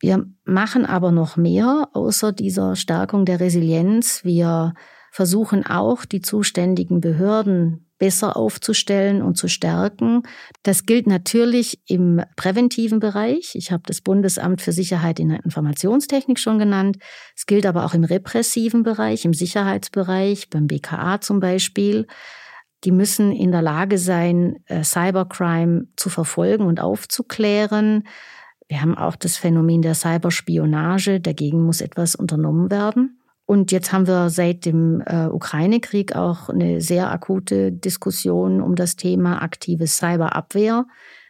Wir 0.01 0.27
machen 0.45 0.85
aber 0.85 1.13
noch 1.13 1.37
mehr 1.37 1.89
außer 1.95 2.33
dieser 2.33 2.77
Stärkung 2.77 3.25
der 3.25 3.41
Resilienz. 3.41 4.23
Wir 4.25 4.75
versuchen 5.15 5.65
auch, 5.65 6.05
die 6.05 6.23
zuständigen 6.23 7.01
Behörden 7.01 7.87
besser 7.99 8.37
aufzustellen 8.37 9.23
und 9.23 9.37
zu 9.37 9.47
stärken. 9.47 10.25
Das 10.65 10.87
gilt 10.87 11.07
natürlich 11.07 11.79
im 11.87 12.21
präventiven 12.35 12.99
Bereich. 12.99 13.53
Ich 13.55 13.71
habe 13.71 13.85
das 13.87 14.01
Bundesamt 14.01 14.61
für 14.61 14.73
Sicherheit 14.73 15.21
in 15.21 15.29
der 15.29 15.45
Informationstechnik 15.45 16.41
schon 16.41 16.59
genannt. 16.59 16.97
Es 17.37 17.47
gilt 17.47 17.65
aber 17.65 17.85
auch 17.85 17.95
im 17.95 18.03
repressiven 18.03 18.83
Bereich, 18.83 19.25
im 19.25 19.35
Sicherheitsbereich, 19.35 20.51
beim 20.51 20.67
BKA 20.67 21.21
zum 21.21 21.39
Beispiel. 21.39 22.09
Die 22.83 22.91
müssen 22.91 23.31
in 23.31 23.53
der 23.53 23.63
Lage 23.63 23.99
sein, 23.99 24.65
äh, 24.67 24.83
Cybercrime 24.83 25.85
zu 25.95 26.09
verfolgen 26.09 26.67
und 26.67 26.81
aufzuklären. 26.81 28.03
Wir 28.67 28.81
haben 28.81 28.99
auch 28.99 29.15
das 29.15 29.37
Phänomen 29.37 29.81
der 29.81 29.95
Cyberspionage. 29.95 31.21
Dagegen 31.21 31.65
muss 31.65 31.81
etwas 31.81 32.17
unternommen 32.17 32.69
werden. 32.69 33.14
Und 33.47 33.73
jetzt 33.73 33.93
haben 33.93 34.07
wir 34.07 34.31
seit 34.31 34.65
dem 34.65 35.03
äh, 35.05 35.27
Ukraine-Krieg 35.27 36.17
auch 36.17 36.49
eine 36.49 36.81
sehr 36.81 37.11
akute 37.11 37.73
Diskussion 37.73 38.63
um 38.63 38.75
das 38.75 38.97
Thema 38.97 39.43
aktive 39.43 39.87
Cyberabwehr. 39.87 40.87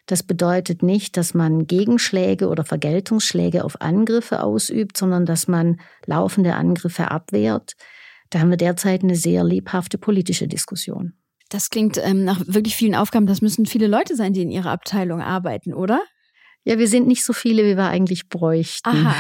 Das 0.06 0.23
bedeutet 0.23 0.83
nicht, 0.83 1.16
dass 1.16 1.35
man 1.35 1.66
Gegenschläge 1.66 2.49
oder 2.49 2.64
Vergeltungsschläge 2.64 3.64
auf 3.64 3.80
Angriffe 3.80 4.42
ausübt, 4.42 4.97
sondern 4.97 5.26
dass 5.26 5.49
man 5.49 5.80
laufende 6.06 6.54
Angriffe 6.54 7.11
abwehrt. 7.11 7.73
Da 8.30 8.40
haben 8.40 8.50
wir 8.50 8.59
derzeit 8.59 9.02
eine 9.02 9.16
sehr 9.16 9.42
lebhafte 9.42 9.99
politische 9.99 10.47
Diskussion. 10.47 11.14
Das 11.49 11.71
klingt 11.71 11.99
ähm, 12.02 12.25
nach 12.25 12.40
wirklich 12.47 12.76
vielen 12.76 12.94
Aufgaben. 12.94 13.26
Das 13.26 13.40
müssen 13.40 13.66
viele 13.66 13.87
Leute 13.87 14.14
sein, 14.14 14.33
die 14.33 14.42
in 14.42 14.50
Ihrer 14.50 14.71
Abteilung 14.71 15.21
arbeiten, 15.21 15.73
oder? 15.73 16.00
Ja, 16.64 16.78
wir 16.78 16.88
sind 16.88 17.06
nicht 17.06 17.25
so 17.25 17.35
viele, 17.35 17.64
wie 17.64 17.76
wir 17.76 17.88
eigentlich 17.88 18.28
bräuchten. 18.28 18.88
Aha, 18.88 19.14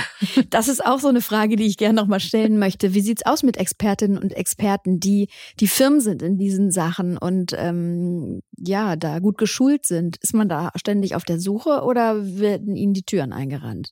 das 0.50 0.68
ist 0.68 0.84
auch 0.84 0.98
so 0.98 1.08
eine 1.08 1.20
Frage, 1.20 1.56
die 1.56 1.66
ich 1.66 1.76
gerne 1.76 2.00
nochmal 2.00 2.20
stellen 2.20 2.58
möchte. 2.58 2.94
Wie 2.94 3.02
sieht's 3.02 3.26
aus 3.26 3.42
mit 3.42 3.58
Expertinnen 3.58 4.16
und 4.16 4.32
Experten, 4.32 4.98
die 4.98 5.28
die 5.60 5.68
Firmen 5.68 6.00
sind 6.00 6.22
in 6.22 6.38
diesen 6.38 6.70
Sachen 6.70 7.18
und 7.18 7.54
ähm, 7.56 8.40
ja, 8.56 8.96
da 8.96 9.18
gut 9.18 9.36
geschult 9.36 9.84
sind? 9.84 10.16
Ist 10.22 10.34
man 10.34 10.48
da 10.48 10.70
ständig 10.76 11.14
auf 11.14 11.24
der 11.24 11.38
Suche 11.38 11.82
oder 11.82 12.24
werden 12.38 12.76
ihnen 12.76 12.94
die 12.94 13.04
Türen 13.04 13.32
eingerannt? 13.32 13.90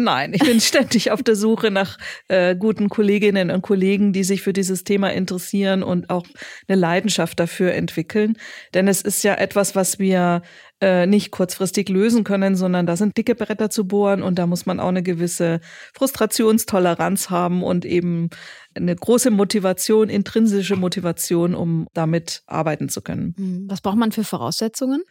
Nein, 0.00 0.32
ich 0.32 0.44
bin 0.44 0.60
ständig 0.60 1.10
auf 1.10 1.24
der 1.24 1.34
Suche 1.34 1.72
nach 1.72 1.98
äh, 2.28 2.54
guten 2.54 2.88
Kolleginnen 2.88 3.50
und 3.50 3.62
Kollegen, 3.62 4.12
die 4.12 4.22
sich 4.22 4.42
für 4.42 4.52
dieses 4.52 4.84
Thema 4.84 5.12
interessieren 5.12 5.82
und 5.82 6.08
auch 6.08 6.24
eine 6.68 6.78
Leidenschaft 6.78 7.40
dafür 7.40 7.74
entwickeln. 7.74 8.36
Denn 8.74 8.86
es 8.86 9.02
ist 9.02 9.24
ja 9.24 9.34
etwas, 9.34 9.74
was 9.74 9.98
wir 9.98 10.42
äh, 10.80 11.06
nicht 11.06 11.30
kurzfristig 11.30 11.88
lösen 11.88 12.24
können, 12.24 12.54
sondern 12.54 12.86
da 12.86 12.96
sind 12.96 13.16
dicke 13.16 13.34
Bretter 13.34 13.70
zu 13.70 13.86
bohren 13.86 14.22
und 14.22 14.38
da 14.38 14.46
muss 14.46 14.66
man 14.66 14.78
auch 14.78 14.88
eine 14.88 15.02
gewisse 15.02 15.60
Frustrationstoleranz 15.94 17.30
haben 17.30 17.62
und 17.62 17.84
eben 17.84 18.30
eine 18.74 18.94
große 18.94 19.30
Motivation, 19.30 20.08
intrinsische 20.08 20.76
Motivation, 20.76 21.54
um 21.54 21.88
damit 21.94 22.42
arbeiten 22.46 22.88
zu 22.88 23.02
können. 23.02 23.34
Hm, 23.36 23.64
was 23.68 23.80
braucht 23.80 23.96
man 23.96 24.12
für 24.12 24.24
Voraussetzungen? 24.24 25.02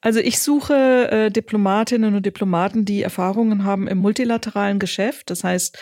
Also 0.00 0.18
ich 0.18 0.40
suche 0.40 1.08
äh, 1.10 1.30
Diplomatinnen 1.30 2.14
und 2.14 2.26
Diplomaten, 2.26 2.84
die 2.84 3.02
Erfahrungen 3.02 3.64
haben 3.64 3.86
im 3.86 3.98
multilateralen 3.98 4.78
Geschäft. 4.78 5.30
Das 5.30 5.44
heißt, 5.44 5.78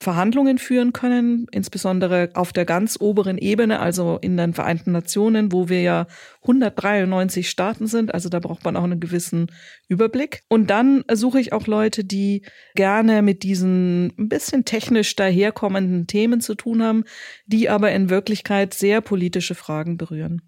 Verhandlungen 0.00 0.58
führen 0.58 0.92
können, 0.92 1.46
insbesondere 1.50 2.30
auf 2.34 2.52
der 2.52 2.64
ganz 2.64 2.98
oberen 3.00 3.38
Ebene, 3.38 3.80
also 3.80 4.18
in 4.20 4.36
den 4.36 4.54
Vereinten 4.54 4.92
Nationen, 4.92 5.52
wo 5.52 5.68
wir 5.68 5.82
ja 5.82 6.06
193 6.42 7.48
Staaten 7.48 7.86
sind. 7.86 8.12
Also 8.12 8.28
da 8.28 8.40
braucht 8.40 8.64
man 8.64 8.76
auch 8.76 8.84
einen 8.84 9.00
gewissen 9.00 9.46
Überblick. 9.88 10.42
Und 10.48 10.68
dann 10.70 11.04
suche 11.12 11.40
ich 11.40 11.52
auch 11.52 11.66
Leute, 11.66 12.04
die 12.04 12.44
gerne 12.74 13.22
mit 13.22 13.42
diesen 13.42 14.12
ein 14.18 14.28
bisschen 14.28 14.64
technisch 14.64 15.16
daherkommenden 15.16 16.06
Themen 16.06 16.40
zu 16.40 16.54
tun 16.54 16.82
haben, 16.82 17.04
die 17.46 17.68
aber 17.68 17.92
in 17.92 18.10
Wirklichkeit 18.10 18.74
sehr 18.74 19.00
politische 19.00 19.54
Fragen 19.54 19.96
berühren. 19.96 20.42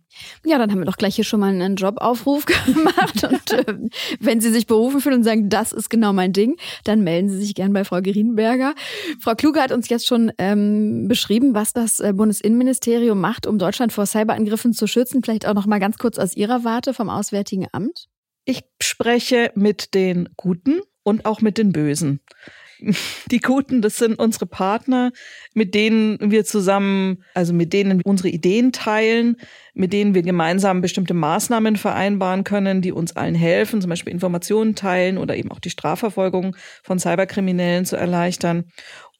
Ja, 0.44 0.58
dann 0.58 0.70
haben 0.70 0.78
wir 0.78 0.86
doch 0.86 0.96
gleich 0.96 1.16
hier 1.16 1.24
schon 1.24 1.40
mal 1.40 1.48
einen 1.48 1.76
Jobaufruf 1.76 2.46
gemacht. 2.66 3.24
Und 3.24 3.52
äh, 3.52 3.78
wenn 4.20 4.40
Sie 4.40 4.50
sich 4.50 4.66
berufen 4.66 5.00
fühlen 5.00 5.16
und 5.16 5.24
sagen, 5.24 5.48
das 5.48 5.72
ist 5.72 5.90
genau 5.90 6.12
mein 6.12 6.32
Ding, 6.32 6.56
dann 6.84 7.02
melden 7.02 7.28
Sie 7.28 7.38
sich 7.38 7.54
gern 7.54 7.72
bei 7.72 7.84
Frau 7.84 8.00
Gerienberger. 8.00 8.74
Frau 9.20 9.34
Kluge 9.34 9.60
hat 9.60 9.72
uns 9.72 9.88
jetzt 9.88 10.06
schon 10.06 10.32
ähm, 10.38 11.08
beschrieben, 11.08 11.54
was 11.54 11.72
das 11.72 12.00
äh, 12.00 12.12
Bundesinnenministerium 12.12 13.20
macht, 13.20 13.46
um 13.46 13.58
Deutschland 13.58 13.92
vor 13.92 14.06
Cyberangriffen 14.06 14.72
zu 14.72 14.86
schützen. 14.86 15.22
Vielleicht 15.22 15.46
auch 15.46 15.54
noch 15.54 15.66
mal 15.66 15.80
ganz 15.80 15.98
kurz 15.98 16.18
aus 16.18 16.36
Ihrer 16.36 16.64
Warte 16.64 16.94
vom 16.94 17.10
Auswärtigen 17.10 17.66
Amt. 17.72 18.06
Ich 18.44 18.62
spreche 18.80 19.50
mit 19.54 19.94
den 19.94 20.28
Guten 20.36 20.80
und 21.02 21.24
auch 21.24 21.40
mit 21.40 21.58
den 21.58 21.72
Bösen. 21.72 22.20
Die 23.30 23.38
Guten, 23.38 23.80
das 23.80 23.96
sind 23.96 24.18
unsere 24.18 24.46
Partner, 24.46 25.12
mit 25.54 25.74
denen 25.74 26.18
wir 26.30 26.44
zusammen, 26.44 27.24
also 27.34 27.52
mit 27.52 27.72
denen 27.72 28.02
unsere 28.02 28.28
Ideen 28.28 28.72
teilen, 28.72 29.36
mit 29.74 29.92
denen 29.92 30.14
wir 30.14 30.22
gemeinsam 30.22 30.80
bestimmte 30.80 31.14
Maßnahmen 31.14 31.76
vereinbaren 31.76 32.44
können, 32.44 32.82
die 32.82 32.92
uns 32.92 33.16
allen 33.16 33.34
helfen, 33.34 33.80
zum 33.80 33.88
Beispiel 33.88 34.12
Informationen 34.12 34.74
teilen 34.74 35.18
oder 35.18 35.36
eben 35.36 35.50
auch 35.50 35.60
die 35.60 35.70
Strafverfolgung 35.70 36.56
von 36.82 36.98
Cyberkriminellen 36.98 37.84
zu 37.84 37.96
erleichtern. 37.96 38.64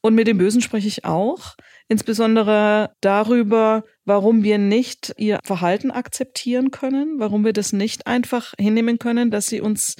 Und 0.01 0.15
mit 0.15 0.27
den 0.27 0.37
Bösen 0.37 0.61
spreche 0.61 0.87
ich 0.87 1.05
auch, 1.05 1.55
insbesondere 1.87 2.91
darüber, 3.01 3.83
warum 4.05 4.43
wir 4.43 4.57
nicht 4.57 5.13
ihr 5.17 5.39
Verhalten 5.43 5.91
akzeptieren 5.91 6.71
können, 6.71 7.15
warum 7.17 7.43
wir 7.43 7.53
das 7.53 7.73
nicht 7.73 8.07
einfach 8.07 8.53
hinnehmen 8.59 8.99
können, 8.99 9.31
dass 9.31 9.47
sie 9.47 9.61
uns 9.61 9.95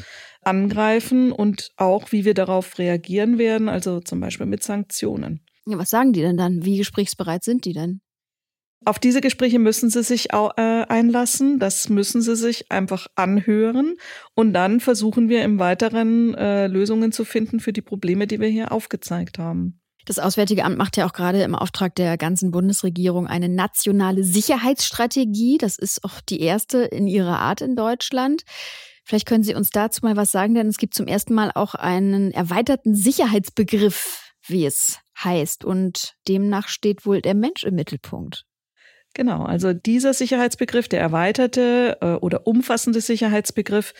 angreifen 0.47 1.31
und 1.31 1.71
auch, 1.77 2.11
wie 2.11 2.25
wir 2.25 2.33
darauf 2.33 2.79
reagieren 2.79 3.37
werden, 3.37 3.69
also 3.69 3.99
zum 3.99 4.19
Beispiel 4.19 4.45
mit 4.45 4.63
Sanktionen. 4.63 5.41
Ja, 5.67 5.77
was 5.77 5.89
sagen 5.89 6.13
die 6.13 6.21
denn 6.21 6.37
dann? 6.37 6.63
Wie 6.63 6.77
gesprächsbereit 6.77 7.43
sind 7.43 7.65
die 7.65 7.73
denn? 7.73 8.01
Auf 8.85 8.99
diese 8.99 9.21
Gespräche 9.21 9.59
müssen 9.59 9.89
sie 9.89 10.03
sich 10.03 10.31
äh, 10.31 10.35
einlassen. 10.55 11.59
Das 11.59 11.89
müssen 11.89 12.21
sie 12.21 12.35
sich 12.35 12.71
einfach 12.71 13.07
anhören. 13.15 13.95
Und 14.33 14.53
dann 14.53 14.79
versuchen 14.79 15.29
wir 15.29 15.43
im 15.43 15.59
Weiteren 15.59 16.33
äh, 16.35 16.67
Lösungen 16.67 17.11
zu 17.11 17.25
finden 17.25 17.59
für 17.59 17.73
die 17.73 17.81
Probleme, 17.81 18.27
die 18.27 18.39
wir 18.39 18.47
hier 18.47 18.71
aufgezeigt 18.71 19.39
haben. 19.39 19.81
Das 20.05 20.19
Auswärtige 20.19 20.63
Amt 20.63 20.77
macht 20.77 20.95
ja 20.95 21.05
auch 21.05 21.11
gerade 21.11 21.43
im 21.43 21.53
Auftrag 21.53 21.95
der 21.95 22.17
ganzen 22.17 22.51
Bundesregierung 22.51 23.27
eine 23.27 23.49
nationale 23.49 24.23
Sicherheitsstrategie. 24.23 25.57
Das 25.57 25.77
ist 25.77 26.05
auch 26.05 26.21
die 26.21 26.39
erste 26.39 26.77
in 26.83 27.07
ihrer 27.07 27.39
Art 27.39 27.59
in 27.59 27.75
Deutschland. 27.75 28.43
Vielleicht 29.07 29.25
können 29.25 29.43
Sie 29.43 29.55
uns 29.55 29.69
dazu 29.69 30.01
mal 30.03 30.17
was 30.17 30.31
sagen, 30.33 30.53
denn 30.53 30.67
es 30.67 30.77
gibt 30.77 30.93
zum 30.93 31.07
ersten 31.07 31.33
Mal 31.33 31.51
auch 31.55 31.75
einen 31.75 32.31
erweiterten 32.31 32.93
Sicherheitsbegriff, 32.93 34.33
wie 34.45 34.65
es 34.65 34.99
heißt. 35.23 35.63
Und 35.63 36.15
demnach 36.27 36.67
steht 36.67 37.05
wohl 37.05 37.21
der 37.21 37.33
Mensch 37.33 37.63
im 37.63 37.75
Mittelpunkt. 37.75 38.43
Genau, 39.17 39.45
also 39.45 39.73
dieser 39.73 40.13
Sicherheitsbegriff, 40.13 40.89
der 40.89 40.99
erweiterte 41.01 41.97
äh, 42.01 42.05
oder 42.05 42.45
umfassende 42.45 43.01
Sicherheitsbegriff, 43.01 43.95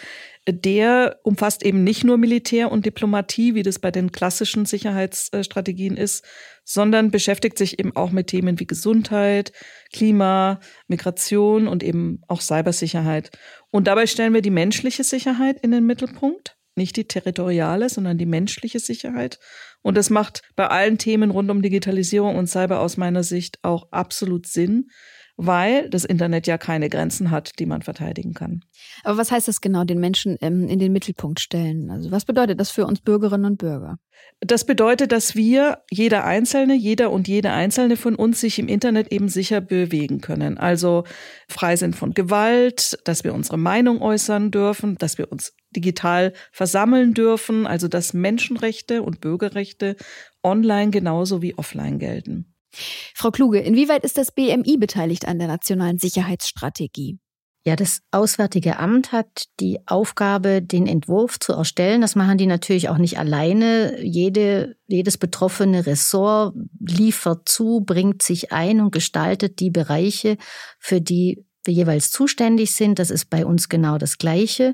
der 0.48 1.20
umfasst 1.24 1.66
eben 1.66 1.84
nicht 1.84 2.04
nur 2.04 2.20
Militär 2.20 2.72
und 2.72 2.86
Diplomatie, 2.86 3.56
wie 3.56 3.64
das 3.64 3.80
bei 3.80 3.90
den 3.90 4.12
klassischen 4.12 4.68
Sicherheitsstrategien 4.68 5.98
ist, 5.98 6.24
sondern 6.66 7.10
beschäftigt 7.10 7.58
sich 7.58 7.80
eben 7.80 7.96
auch 7.96 8.12
mit 8.12 8.28
Themen 8.28 8.60
wie 8.60 8.68
Gesundheit, 8.68 9.54
Klima, 9.92 10.60
Migration 10.88 11.68
und 11.68 11.82
eben 11.82 12.22
auch 12.28 12.42
Cybersicherheit. 12.42 13.32
Und 13.72 13.88
dabei 13.88 14.06
stellen 14.06 14.36
wir 14.36 14.44
die 14.44 14.52
menschliche 14.52 15.04
Sicherheit 15.04 15.60
in 15.64 15.72
den 15.72 15.88
Mittelpunkt, 15.88 16.58
nicht 16.76 16.96
die 16.96 17.08
territoriale, 17.08 17.90
sondern 17.90 18.20
die 18.20 18.28
menschliche 18.28 18.80
Sicherheit. 18.80 19.40
Und 19.82 19.96
das 19.96 20.10
macht 20.10 20.42
bei 20.56 20.68
allen 20.68 20.98
Themen 20.98 21.32
rund 21.32 21.50
um 21.50 21.62
Digitalisierung 21.62 22.36
und 22.36 22.48
Cyber 22.48 22.80
aus 22.80 22.98
meiner 22.98 23.24
Sicht 23.24 23.60
auch 23.64 23.92
absolut 23.92 24.48
Sinn, 24.48 24.90
weil 25.38 25.90
das 25.90 26.04
Internet 26.04 26.48
ja 26.48 26.58
keine 26.58 26.90
Grenzen 26.90 27.32
hat, 27.32 27.60
die 27.60 27.68
man 27.68 27.84
verteidigen 27.84 28.34
kann. 28.34 28.66
Aber 29.04 29.18
was 29.18 29.32
heißt 29.32 29.48
das 29.48 29.62
genau, 29.62 29.84
den 29.84 30.00
Menschen 30.00 30.36
ähm, 30.42 30.68
in 30.68 30.80
den 30.80 30.92
Mittelpunkt 30.92 31.40
stellen? 31.40 31.92
Also 31.92 32.12
was 32.12 32.26
bedeutet 32.26 32.60
das 32.60 32.72
für 32.72 32.86
uns 32.86 33.00
Bürgerinnen 33.00 33.46
und 33.46 33.58
Bürger? 33.58 33.98
Das 34.40 34.66
bedeutet, 34.66 35.12
dass 35.12 35.36
wir, 35.36 35.84
jeder 35.92 36.24
Einzelne, 36.24 36.76
jeder 36.76 37.12
und 37.12 37.28
jede 37.28 37.52
Einzelne 37.52 37.98
von 37.98 38.16
uns 38.16 38.42
sich 38.42 38.58
im 38.58 38.68
Internet 38.68 39.12
eben 39.12 39.30
sicher 39.30 39.62
bewegen 39.62 40.22
können. 40.22 40.58
Also 40.58 41.04
frei 41.48 41.76
sind 41.76 41.96
von 41.96 42.14
Gewalt, 42.14 42.98
dass 43.04 43.24
wir 43.24 43.34
unsere 43.34 43.58
Meinung 43.58 44.02
äußern 44.02 44.50
dürfen, 44.50 44.96
dass 44.98 45.20
wir 45.20 45.32
uns 45.32 45.54
digital 45.76 46.34
versammeln 46.52 47.14
dürfen, 47.14 47.68
also 47.68 47.88
dass 47.88 48.14
Menschenrechte 48.14 49.04
und 49.04 49.22
Bürgerrechte 49.22 49.96
online 50.44 50.92
genauso 50.92 51.42
wie 51.42 51.58
offline 51.58 52.00
gelten. 52.00 52.57
Frau 52.72 53.32
Kluge, 53.32 53.60
inwieweit 53.60 54.04
ist 54.04 54.18
das 54.18 54.32
BMI 54.32 54.78
beteiligt 54.78 55.28
an 55.28 55.40
der 55.40 55.48
nationalen 55.48 55.98
Sicherheitsstrategie? 55.98 57.20
Ja, 57.68 57.76
das 57.76 58.00
Auswärtige 58.12 58.80
Amt 58.80 59.12
hat 59.12 59.48
die 59.60 59.80
Aufgabe, 59.88 60.62
den 60.62 60.88
Entwurf 60.88 61.38
zu 61.38 61.52
erstellen. 61.52 62.00
Das 62.00 62.16
machen 62.16 62.38
die 62.38 62.46
natürlich 62.46 62.88
auch 62.88 62.98
nicht 62.98 63.20
alleine. 63.20 64.02
Jede, 64.02 64.78
jedes 64.88 65.18
betroffene 65.18 65.86
Ressort 65.86 66.56
liefert 66.80 67.50
zu, 67.50 67.82
bringt 67.82 68.22
sich 68.22 68.54
ein 68.54 68.80
und 68.80 68.92
gestaltet 68.92 69.60
die 69.60 69.70
Bereiche, 69.70 70.38
für 70.80 71.02
die 71.02 71.44
wir 71.66 71.74
jeweils 71.74 72.10
zuständig 72.10 72.74
sind. 72.74 73.00
Das 73.00 73.12
ist 73.12 73.30
bei 73.30 73.46
uns 73.46 73.68
genau 73.68 73.98
das 73.98 74.18
Gleiche. 74.18 74.74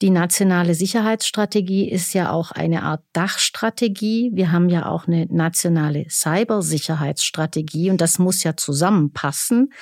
Die 0.00 0.10
nationale 0.10 0.74
Sicherheitsstrategie 0.74 1.90
ist 1.90 2.14
ja 2.14 2.30
auch 2.30 2.52
eine 2.52 2.84
Art 2.84 3.02
Dachstrategie. 3.12 4.30
Wir 4.32 4.52
haben 4.52 4.68
ja 4.68 4.86
auch 4.86 5.08
eine 5.08 5.26
nationale 5.26 6.06
Cybersicherheitsstrategie 6.08 7.90
und 7.90 8.00
das 8.00 8.20
muss 8.20 8.44
ja 8.44 8.56
zusammenpassen. 8.56 9.72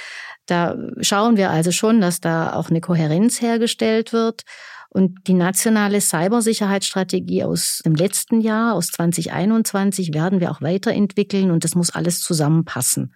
Da 0.46 0.76
schauen 1.00 1.36
wir 1.36 1.50
also 1.50 1.70
schon, 1.70 2.00
dass 2.00 2.20
da 2.20 2.54
auch 2.54 2.70
eine 2.70 2.80
Kohärenz 2.80 3.42
hergestellt 3.42 4.14
wird. 4.14 4.42
Und 4.88 5.26
die 5.26 5.34
nationale 5.34 6.00
Cybersicherheitsstrategie 6.00 7.44
aus 7.44 7.82
dem 7.84 7.94
letzten 7.94 8.40
Jahr, 8.40 8.74
aus 8.74 8.86
2021, 8.88 10.14
werden 10.14 10.40
wir 10.40 10.50
auch 10.50 10.62
weiterentwickeln 10.62 11.50
und 11.50 11.64
das 11.64 11.74
muss 11.74 11.90
alles 11.90 12.20
zusammenpassen. 12.20 13.12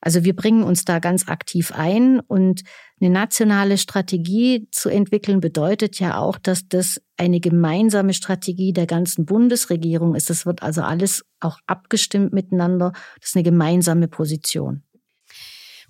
Also 0.00 0.24
wir 0.24 0.34
bringen 0.34 0.62
uns 0.62 0.84
da 0.84 1.00
ganz 1.00 1.28
aktiv 1.28 1.72
ein 1.74 2.20
und 2.20 2.62
eine 3.00 3.10
nationale 3.10 3.78
Strategie 3.78 4.68
zu 4.70 4.88
entwickeln 4.88 5.40
bedeutet 5.40 5.98
ja 5.98 6.18
auch, 6.18 6.38
dass 6.38 6.68
das 6.68 7.00
eine 7.16 7.40
gemeinsame 7.40 8.14
Strategie 8.14 8.72
der 8.72 8.86
ganzen 8.86 9.26
Bundesregierung 9.26 10.14
ist. 10.14 10.30
Das 10.30 10.46
wird 10.46 10.62
also 10.62 10.82
alles 10.82 11.24
auch 11.40 11.58
abgestimmt 11.66 12.32
miteinander. 12.32 12.92
Das 13.20 13.30
ist 13.30 13.36
eine 13.36 13.44
gemeinsame 13.44 14.08
Position. 14.08 14.82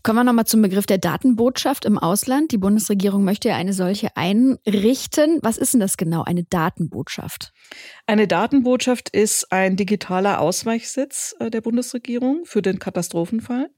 Kommen 0.05 0.21
wir 0.21 0.25
nochmal 0.25 0.47
zum 0.47 0.63
Begriff 0.63 0.87
der 0.87 0.99
Datenbotschaft 0.99 1.85
im 1.85 1.99
Ausland. 1.99 2.53
Die 2.53 2.59
Bundesregierung 2.59 3.25
möchte 3.25 3.49
ja 3.49 3.57
eine 3.57 3.73
solche 3.73 4.17
einrichten. 4.17 5.41
Was 5.43 5.59
ist 5.59 5.75
denn 5.75 5.81
das 5.81 5.97
genau, 5.97 6.23
eine 6.23 6.45
Datenbotschaft? 6.45 7.53
Eine 8.07 8.29
Datenbotschaft 8.29 9.09
ist 9.09 9.51
ein 9.51 9.77
digitaler 9.77 10.41
Ausweichsitz 10.41 11.35
äh, 11.41 11.51
der 11.51 11.61
Bundesregierung 11.63 12.45
für 12.45 12.63
den 12.63 12.79
Katastrophenfall. 12.79 13.71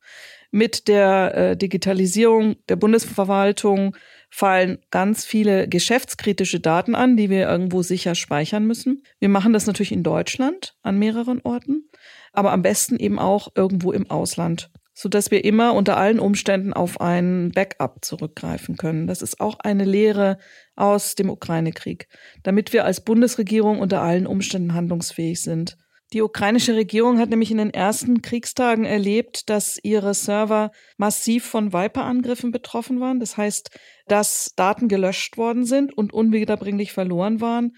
Mit 0.51 0.89
der 0.89 1.35
äh, 1.35 1.57
Digitalisierung 1.57 2.57
der 2.69 2.77
Bundesverwaltung 2.77 3.97
fallen 4.29 4.79
ganz 4.91 5.25
viele 5.25 5.69
geschäftskritische 5.69 6.61
Daten 6.61 6.95
an, 6.95 7.17
die 7.17 7.31
wir 7.31 7.49
irgendwo 7.49 7.83
sicher 7.83 8.15
speichern 8.15 8.67
müssen. 8.67 9.03
Wir 9.19 9.29
machen 9.29 9.53
das 9.53 9.67
natürlich 9.67 9.93
in 9.93 10.03
Deutschland 10.03 10.77
an 10.83 10.99
mehreren 10.99 11.41
Orten, 11.43 11.89
aber 12.33 12.53
am 12.53 12.63
besten 12.63 12.97
eben 12.99 13.19
auch 13.19 13.49
irgendwo 13.55 13.91
im 13.91 14.11
Ausland 14.11 14.71
so 15.01 15.09
dass 15.09 15.31
wir 15.31 15.47
immer 15.47 15.73
unter 15.73 15.97
allen 15.97 16.21
Umständen 16.21 16.75
auf 16.75 17.01
ein 17.01 17.53
Backup 17.55 18.05
zurückgreifen 18.05 18.77
können. 18.77 19.07
Das 19.07 19.23
ist 19.23 19.41
auch 19.41 19.59
eine 19.61 19.87
Lehre 19.87 20.37
aus 20.77 21.15
dem 21.15 21.31
Ukraine-Krieg, 21.31 22.07
damit 22.43 22.75
wir 22.75 22.85
als 22.85 23.03
Bundesregierung 23.03 23.79
unter 23.79 24.03
allen 24.03 24.27
Umständen 24.27 24.75
handlungsfähig 24.75 25.41
sind. 25.41 25.79
Die 26.13 26.21
ukrainische 26.21 26.77
Regierung 26.77 27.19
hat 27.19 27.31
nämlich 27.31 27.51
in 27.51 27.57
den 27.57 27.73
ersten 27.73 28.21
Kriegstagen 28.21 28.85
erlebt, 28.85 29.49
dass 29.49 29.79
ihre 29.83 30.13
Server 30.13 30.71
massiv 30.99 31.47
von 31.47 31.73
Viper-Angriffen 31.73 32.51
betroffen 32.51 33.01
waren. 33.01 33.21
Das 33.21 33.39
heißt, 33.39 33.71
dass 34.07 34.53
Daten 34.55 34.89
gelöscht 34.89 35.39
worden 35.39 35.65
sind 35.65 35.97
und 35.97 36.13
unwiederbringlich 36.13 36.93
verloren 36.93 37.41
waren. 37.41 37.75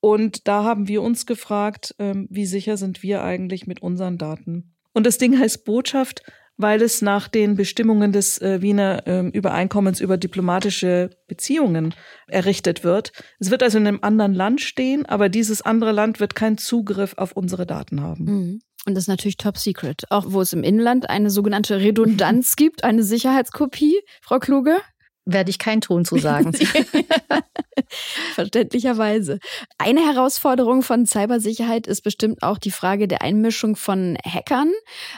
Und 0.00 0.46
da 0.46 0.64
haben 0.64 0.88
wir 0.88 1.00
uns 1.00 1.24
gefragt, 1.24 1.94
ähm, 1.98 2.26
wie 2.28 2.44
sicher 2.44 2.76
sind 2.76 3.02
wir 3.02 3.22
eigentlich 3.22 3.66
mit 3.66 3.80
unseren 3.80 4.18
Daten? 4.18 4.74
Und 4.92 5.06
das 5.06 5.16
Ding 5.16 5.38
heißt 5.38 5.64
Botschaft, 5.64 6.22
weil 6.56 6.82
es 6.82 7.02
nach 7.02 7.28
den 7.28 7.54
Bestimmungen 7.54 8.12
des 8.12 8.40
äh, 8.40 8.62
Wiener 8.62 9.06
äh, 9.06 9.26
Übereinkommens 9.28 10.00
über 10.00 10.16
diplomatische 10.16 11.10
Beziehungen 11.26 11.94
errichtet 12.26 12.84
wird. 12.84 13.12
Es 13.38 13.50
wird 13.50 13.62
also 13.62 13.78
in 13.78 13.86
einem 13.86 13.98
anderen 14.02 14.34
Land 14.34 14.60
stehen, 14.60 15.06
aber 15.06 15.28
dieses 15.28 15.62
andere 15.62 15.92
Land 15.92 16.20
wird 16.20 16.34
keinen 16.34 16.58
Zugriff 16.58 17.14
auf 17.16 17.32
unsere 17.32 17.66
Daten 17.66 18.00
haben. 18.00 18.24
Mhm. 18.24 18.60
Und 18.86 18.94
das 18.94 19.04
ist 19.04 19.08
natürlich 19.08 19.36
top 19.36 19.58
secret. 19.58 20.04
Auch 20.10 20.26
wo 20.28 20.40
es 20.40 20.52
im 20.52 20.62
Inland 20.62 21.10
eine 21.10 21.28
sogenannte 21.30 21.80
Redundanz 21.80 22.54
gibt, 22.56 22.84
eine 22.84 23.02
Sicherheitskopie, 23.02 24.00
Frau 24.22 24.38
Kluge 24.38 24.76
werde 25.26 25.50
ich 25.50 25.58
keinen 25.58 25.80
Ton 25.80 26.04
zu 26.04 26.16
sagen. 26.18 26.52
Verständlicherweise. 28.34 29.38
Eine 29.76 30.00
Herausforderung 30.00 30.82
von 30.82 31.04
Cybersicherheit 31.04 31.86
ist 31.86 32.02
bestimmt 32.02 32.42
auch 32.42 32.58
die 32.58 32.70
Frage 32.70 33.08
der 33.08 33.22
Einmischung 33.22 33.76
von 33.76 34.16
Hackern. 34.24 34.72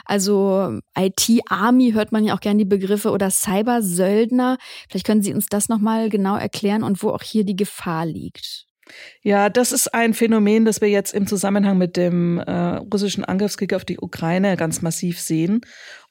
Also 0.05 0.79
IT-Army 0.97 1.91
hört 1.91 2.11
man 2.11 2.23
ja 2.23 2.35
auch 2.35 2.41
gerne 2.41 2.57
die 2.57 2.65
Begriffe 2.65 3.11
oder 3.11 3.29
Cybersöldner. 3.29 4.57
Vielleicht 4.89 5.05
können 5.05 5.21
Sie 5.21 5.33
uns 5.33 5.45
das 5.45 5.69
nochmal 5.69 6.09
genau 6.09 6.35
erklären 6.35 6.83
und 6.83 7.01
wo 7.03 7.09
auch 7.09 7.23
hier 7.23 7.45
die 7.45 7.55
Gefahr 7.55 8.05
liegt. 8.05 8.68
Ja, 9.21 9.49
das 9.49 9.71
ist 9.71 9.93
ein 9.93 10.13
Phänomen, 10.13 10.65
das 10.65 10.81
wir 10.81 10.89
jetzt 10.89 11.13
im 11.13 11.27
Zusammenhang 11.27 11.77
mit 11.77 11.97
dem 11.97 12.39
äh, 12.39 12.51
russischen 12.51 13.25
Angriffskrieg 13.25 13.73
auf 13.73 13.85
die 13.85 13.99
Ukraine 13.99 14.57
ganz 14.57 14.81
massiv 14.81 15.19
sehen. 15.19 15.61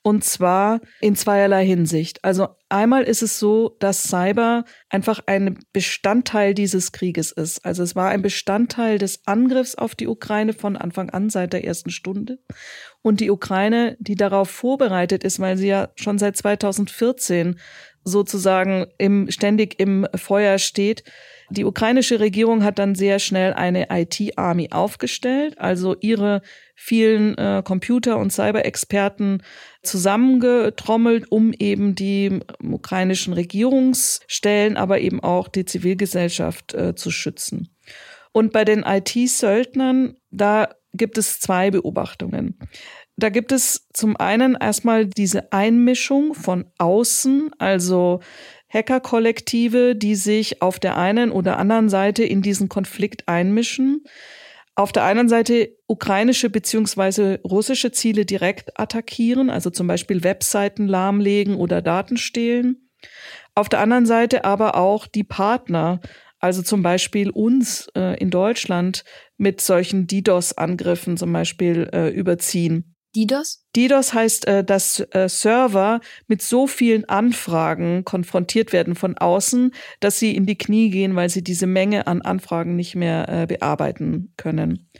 Und 0.02 0.24
zwar 0.24 0.80
in 1.00 1.16
zweierlei 1.16 1.66
Hinsicht. 1.66 2.24
Also 2.24 2.48
einmal 2.68 3.02
ist 3.02 3.22
es 3.22 3.38
so, 3.38 3.76
dass 3.80 4.04
Cyber 4.04 4.64
einfach 4.88 5.20
ein 5.26 5.58
Bestandteil 5.72 6.54
dieses 6.54 6.92
Krieges 6.92 7.32
ist. 7.32 7.64
Also 7.64 7.82
es 7.82 7.96
war 7.96 8.08
ein 8.08 8.22
Bestandteil 8.22 8.98
des 8.98 9.26
Angriffs 9.26 9.74
auf 9.74 9.94
die 9.94 10.06
Ukraine 10.06 10.52
von 10.52 10.76
Anfang 10.76 11.10
an, 11.10 11.30
seit 11.30 11.52
der 11.52 11.64
ersten 11.64 11.90
Stunde. 11.90 12.38
Und 13.02 13.20
die 13.20 13.30
Ukraine, 13.30 13.96
die 13.98 14.14
darauf 14.14 14.50
vorbereitet 14.50 15.24
ist, 15.24 15.40
weil 15.40 15.58
sie 15.58 15.68
ja 15.68 15.90
schon 15.96 16.18
seit 16.18 16.36
2014 16.36 17.58
sozusagen 18.08 18.86
im, 18.98 19.30
ständig 19.30 19.78
im 19.78 20.06
Feuer 20.16 20.58
steht, 20.58 21.04
die 21.50 21.64
ukrainische 21.64 22.20
Regierung 22.20 22.62
hat 22.62 22.78
dann 22.78 22.94
sehr 22.94 23.18
schnell 23.18 23.54
eine 23.54 23.86
IT-Army 23.90 24.68
aufgestellt, 24.70 25.58
also 25.58 25.96
ihre 26.00 26.42
vielen 26.74 27.38
äh, 27.38 27.62
Computer- 27.64 28.18
und 28.18 28.30
Cyber-Experten 28.30 29.42
zusammengetrommelt, 29.82 31.32
um 31.32 31.54
eben 31.54 31.94
die 31.94 32.40
ukrainischen 32.62 33.32
Regierungsstellen, 33.32 34.76
aber 34.76 35.00
eben 35.00 35.20
auch 35.20 35.48
die 35.48 35.64
Zivilgesellschaft 35.64 36.74
äh, 36.74 36.94
zu 36.94 37.10
schützen. 37.10 37.74
Und 38.32 38.52
bei 38.52 38.66
den 38.66 38.82
IT-Söldnern, 38.82 40.16
da 40.30 40.68
gibt 40.92 41.16
es 41.16 41.40
zwei 41.40 41.70
Beobachtungen. 41.70 42.58
Da 43.20 43.30
gibt 43.30 43.50
es 43.50 43.88
zum 43.92 44.16
einen 44.16 44.54
erstmal 44.54 45.04
diese 45.06 45.52
Einmischung 45.52 46.34
von 46.34 46.66
außen, 46.78 47.50
also 47.58 48.20
Hackerkollektive, 48.72 49.96
die 49.96 50.14
sich 50.14 50.62
auf 50.62 50.78
der 50.78 50.96
einen 50.96 51.32
oder 51.32 51.58
anderen 51.58 51.88
Seite 51.88 52.22
in 52.22 52.42
diesen 52.42 52.68
Konflikt 52.68 53.26
einmischen. 53.26 54.04
Auf 54.76 54.92
der 54.92 55.02
einen 55.02 55.28
Seite 55.28 55.70
ukrainische 55.88 56.48
beziehungsweise 56.48 57.40
russische 57.42 57.90
Ziele 57.90 58.24
direkt 58.24 58.78
attackieren, 58.78 59.50
also 59.50 59.70
zum 59.70 59.88
Beispiel 59.88 60.22
Webseiten 60.22 60.86
lahmlegen 60.86 61.56
oder 61.56 61.82
Daten 61.82 62.18
stehlen. 62.18 62.88
Auf 63.56 63.68
der 63.68 63.80
anderen 63.80 64.06
Seite 64.06 64.44
aber 64.44 64.76
auch 64.76 65.08
die 65.08 65.24
Partner, 65.24 66.00
also 66.38 66.62
zum 66.62 66.84
Beispiel 66.84 67.30
uns 67.30 67.90
äh, 67.96 68.16
in 68.20 68.30
Deutschland 68.30 69.02
mit 69.38 69.60
solchen 69.60 70.06
DDoS-Angriffen 70.06 71.16
zum 71.16 71.32
Beispiel 71.32 71.90
äh, 71.92 72.10
überziehen. 72.10 72.94
DDoS? 73.14 73.64
DDoS 73.74 74.12
heißt, 74.12 74.46
äh, 74.46 74.64
dass 74.64 75.00
äh, 75.12 75.28
Server 75.28 76.00
mit 76.26 76.42
so 76.42 76.66
vielen 76.66 77.08
Anfragen 77.08 78.04
konfrontiert 78.04 78.72
werden 78.72 78.94
von 78.94 79.16
außen, 79.16 79.72
dass 80.00 80.18
sie 80.18 80.34
in 80.34 80.46
die 80.46 80.58
Knie 80.58 80.90
gehen, 80.90 81.16
weil 81.16 81.28
sie 81.28 81.42
diese 81.42 81.66
Menge 81.66 82.06
an 82.06 82.22
Anfragen 82.22 82.76
nicht 82.76 82.94
mehr 82.94 83.28
äh, 83.28 83.46
bearbeiten 83.46 84.34
können. 84.36 84.90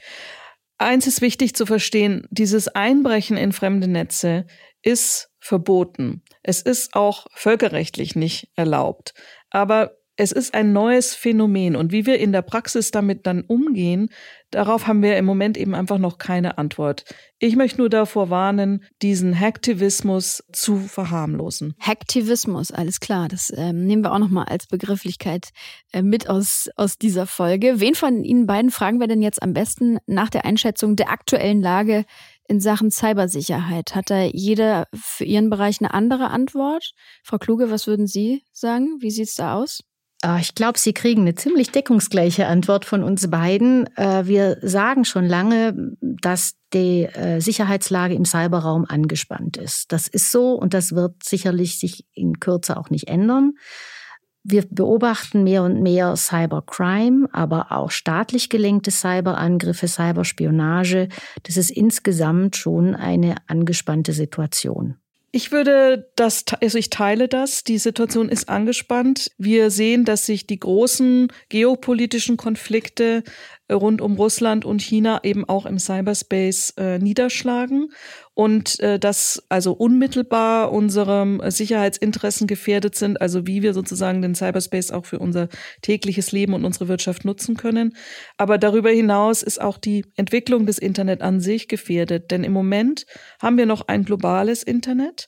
Eins 0.79 1.07
ist 1.07 1.21
wichtig 1.21 1.55
zu 1.55 1.67
verstehen, 1.67 2.27
dieses 2.31 2.69
Einbrechen 2.69 3.37
in 3.37 3.53
fremde 3.53 3.89
Netze 3.89 4.47
ist 4.83 5.31
verboten. 5.41 6.23
Es 6.43 6.63
ist 6.63 6.95
auch 6.95 7.27
völkerrechtlich 7.33 8.15
nicht 8.15 8.51
erlaubt. 8.55 9.13
Aber 9.51 9.98
es 10.21 10.33
ist 10.33 10.53
ein 10.53 10.73
neues 10.73 11.15
Phänomen 11.15 11.77
und 11.77 11.93
wie 11.93 12.05
wir 12.05 12.19
in 12.19 12.33
der 12.33 12.43
Praxis 12.43 12.91
damit 12.91 13.25
dann 13.25 13.43
umgehen, 13.43 14.11
darauf 14.51 14.89
haben 14.89 15.01
wir 15.01 15.17
im 15.17 15.25
Moment 15.25 15.57
eben 15.57 15.77
einfach 15.77 15.99
noch 15.99 16.19
keine 16.19 16.59
Antwort. 16.59 17.05
Ich 17.39 17.55
möchte 17.55 17.79
nur 17.79 17.89
davor 17.89 18.29
warnen, 18.29 18.83
diesen 19.01 19.39
Hacktivismus 19.39 20.43
zu 20.53 20.79
verharmlosen. 20.79 21.77
Hacktivismus, 21.79 22.73
alles 22.73 22.99
klar. 22.99 23.29
Das 23.29 23.53
ähm, 23.57 23.87
nehmen 23.87 24.03
wir 24.03 24.13
auch 24.13 24.19
nochmal 24.19 24.47
als 24.47 24.67
Begrifflichkeit 24.67 25.51
äh, 25.93 26.03
mit 26.03 26.29
aus, 26.29 26.69
aus 26.75 26.99
dieser 26.99 27.27
Folge. 27.27 27.79
Wen 27.79 27.95
von 27.95 28.25
Ihnen 28.25 28.49
beiden 28.49 28.73
fragen 28.73 28.99
wir 28.99 29.07
denn 29.07 29.23
jetzt 29.23 29.41
am 29.41 29.53
besten 29.53 29.99
nach 30.07 30.31
der 30.31 30.45
Einschätzung 30.45 30.97
der 30.97 31.11
aktuellen 31.11 31.63
Lage 31.63 32.05
in 32.49 32.59
Sachen 32.59 32.91
Cybersicherheit? 32.91 33.95
Hat 33.95 34.11
da 34.11 34.23
jeder 34.25 34.89
für 34.93 35.25
Ihren 35.25 35.49
Bereich 35.49 35.81
eine 35.81 35.95
andere 35.95 36.31
Antwort? 36.31 36.91
Frau 37.23 37.39
Kluge, 37.39 37.71
was 37.71 37.87
würden 37.87 38.09
Sie 38.09 38.43
sagen? 38.53 38.97
Wie 38.99 39.13
sieht's 39.13 39.37
da 39.37 39.55
aus? 39.55 39.85
Ah, 40.21 40.39
ich 40.41 40.57
glaube, 40.57 40.81
Sie 40.81 40.93
kriegen 40.93 41.21
eine 41.21 41.37
ziemlich 41.37 41.71
deckungsgleiche 41.71 42.49
Antwort 42.49 42.85
von 42.85 43.05
uns 43.05 43.31
beiden. 43.31 43.87
Äh, 43.97 44.27
wir 44.27 44.59
sagen 44.63 45.05
schon 45.05 45.27
lange, 45.27 45.95
dass 46.01 46.55
die 46.73 47.05
äh, 47.05 47.41
Sicherheitslage 47.41 48.15
im 48.15 48.25
Cyberraum 48.25 48.85
angespannt 48.85 49.57
ist. 49.57 49.93
Das 49.93 50.09
ist 50.09 50.33
so 50.33 50.55
und 50.55 50.75
das 50.75 50.93
wird 50.93 51.23
sicherlich 51.23 51.79
sich 51.79 52.05
in 52.15 52.41
Kürze 52.41 52.77
auch 52.77 52.91
nicht 52.91 53.07
ändern. 53.07 53.53
Wir 54.43 54.65
beobachten 54.69 55.45
mehr 55.45 55.63
und 55.63 55.83
mehr 55.83 56.17
Cybercrime, 56.17 57.29
aber 57.33 57.71
auch 57.71 57.91
staatlich 57.91 58.49
gelenkte 58.49 58.91
Cyberangriffe, 58.91 59.87
Cyberspionage. 59.87 61.09
Das 61.45 61.57
ist 61.57 61.71
insgesamt 61.71 62.57
schon 62.57 62.97
eine 62.97 63.37
angespannte 63.47 64.13
Situation. 64.13 64.97
Ich 65.31 65.53
würde 65.53 66.11
das, 66.17 66.45
also 66.63 66.79
ich 66.79 66.89
teile 66.89 67.29
das. 67.29 67.63
Die 67.63 67.77
Situation 67.79 68.31
ist 68.31 68.49
angespannt. 68.49 69.31
Wir 69.37 69.71
sehen, 69.71 70.07
dass 70.07 70.25
sich 70.25 70.47
die 70.47 70.59
großen 70.59 71.31
geopolitischen 71.51 72.39
Konflikte 72.39 73.25
rund 73.71 74.01
um 74.01 74.17
Russland 74.17 74.65
und 74.65 74.81
China 74.81 75.21
eben 75.25 75.47
auch 75.47 75.67
im 75.67 75.79
Cyberspace 75.79 76.71
äh, 76.79 76.99
niederschlagen 76.99 77.91
und 78.39 78.79
äh, 78.79 79.01
dass 79.01 79.43
also 79.49 79.73
unmittelbar 79.73 80.71
unsere 80.71 81.51
Sicherheitsinteressen 81.51 82.47
gefährdet 82.47 82.95
sind, 82.95 83.21
also 83.21 83.49
wie 83.49 83.63
wir 83.63 83.75
sozusagen 83.75 84.23
den 84.23 84.37
Cyberspace 84.37 84.93
auch 84.93 85.07
für 85.07 85.19
unser 85.19 85.49
tägliches 85.83 86.31
Leben 86.31 86.55
und 86.55 86.65
unsere 86.65 86.87
Wirtschaft 86.87 87.25
nutzen 87.25 87.57
können. 87.57 87.97
Aber 88.37 88.57
darüber 88.57 88.91
hinaus 88.91 89.43
ist 89.43 89.61
auch 89.61 89.77
die 89.77 90.05
Entwicklung 90.15 90.67
des 90.67 90.79
Internet 90.79 91.21
an 91.21 91.41
sich 91.41 91.67
gefährdet, 91.67 92.31
denn 92.31 92.45
im 92.45 92.53
Moment 92.53 93.07
haben 93.43 93.59
wir 93.59 93.67
noch 93.67 93.89
ein 93.89 94.05
globales 94.05 94.63
Internet. 94.63 95.27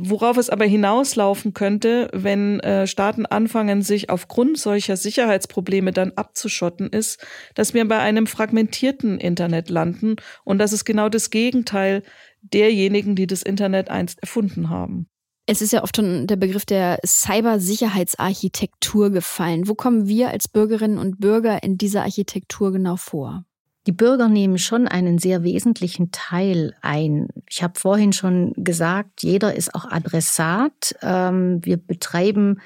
Worauf 0.00 0.36
es 0.36 0.48
aber 0.48 0.64
hinauslaufen 0.64 1.54
könnte, 1.54 2.08
wenn 2.12 2.60
äh, 2.60 2.86
Staaten 2.86 3.26
anfangen, 3.26 3.82
sich 3.82 4.10
aufgrund 4.10 4.56
solcher 4.56 4.96
Sicherheitsprobleme 4.96 5.90
dann 5.90 6.12
abzuschotten, 6.14 6.88
ist, 6.88 7.18
dass 7.56 7.74
wir 7.74 7.86
bei 7.88 7.98
einem 7.98 8.28
fragmentierten 8.28 9.18
Internet 9.18 9.70
landen. 9.70 10.14
Und 10.44 10.58
das 10.58 10.72
ist 10.72 10.84
genau 10.84 11.08
das 11.08 11.30
Gegenteil 11.30 12.04
derjenigen, 12.42 13.14
die 13.14 13.26
das 13.26 13.42
Internet 13.42 13.90
einst 13.90 14.20
erfunden 14.20 14.70
haben. 14.70 15.08
Es 15.46 15.62
ist 15.62 15.72
ja 15.72 15.82
oft 15.82 15.96
schon 15.96 16.26
der 16.26 16.36
Begriff 16.36 16.66
der 16.66 16.98
Cybersicherheitsarchitektur 17.06 19.10
gefallen. 19.10 19.66
Wo 19.66 19.74
kommen 19.74 20.06
wir 20.06 20.28
als 20.28 20.46
Bürgerinnen 20.46 20.98
und 20.98 21.20
Bürger 21.20 21.62
in 21.62 21.78
dieser 21.78 22.02
Architektur 22.02 22.70
genau 22.70 22.96
vor? 22.96 23.44
Die 23.86 23.92
Bürger 23.92 24.28
nehmen 24.28 24.58
schon 24.58 24.86
einen 24.86 25.16
sehr 25.16 25.44
wesentlichen 25.44 26.10
Teil 26.10 26.74
ein. 26.82 27.28
Ich 27.48 27.62
habe 27.62 27.80
vorhin 27.80 28.12
schon 28.12 28.52
gesagt, 28.56 29.22
jeder 29.22 29.54
ist 29.54 29.74
auch 29.74 29.90
Adressat. 29.90 30.94
Ähm, 31.00 31.64
wir 31.64 31.78
betreiben 31.78 32.60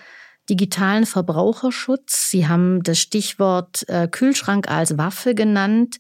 digitalen 0.50 1.06
Verbraucherschutz. 1.06 2.30
Sie 2.30 2.48
haben 2.48 2.82
das 2.82 2.98
Stichwort 2.98 3.88
äh, 3.88 4.08
Kühlschrank 4.08 4.68
als 4.68 4.98
Waffe 4.98 5.36
genannt. 5.36 5.98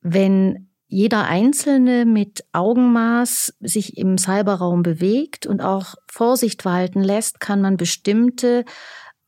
Wenn 0.00 0.67
jeder 0.88 1.24
Einzelne 1.24 2.06
mit 2.06 2.44
Augenmaß 2.52 3.54
sich 3.60 3.98
im 3.98 4.16
Cyberraum 4.16 4.82
bewegt 4.82 5.46
und 5.46 5.60
auch 5.60 5.94
Vorsicht 6.10 6.64
walten 6.64 7.02
lässt, 7.02 7.40
kann 7.40 7.60
man 7.60 7.76
bestimmte 7.76 8.64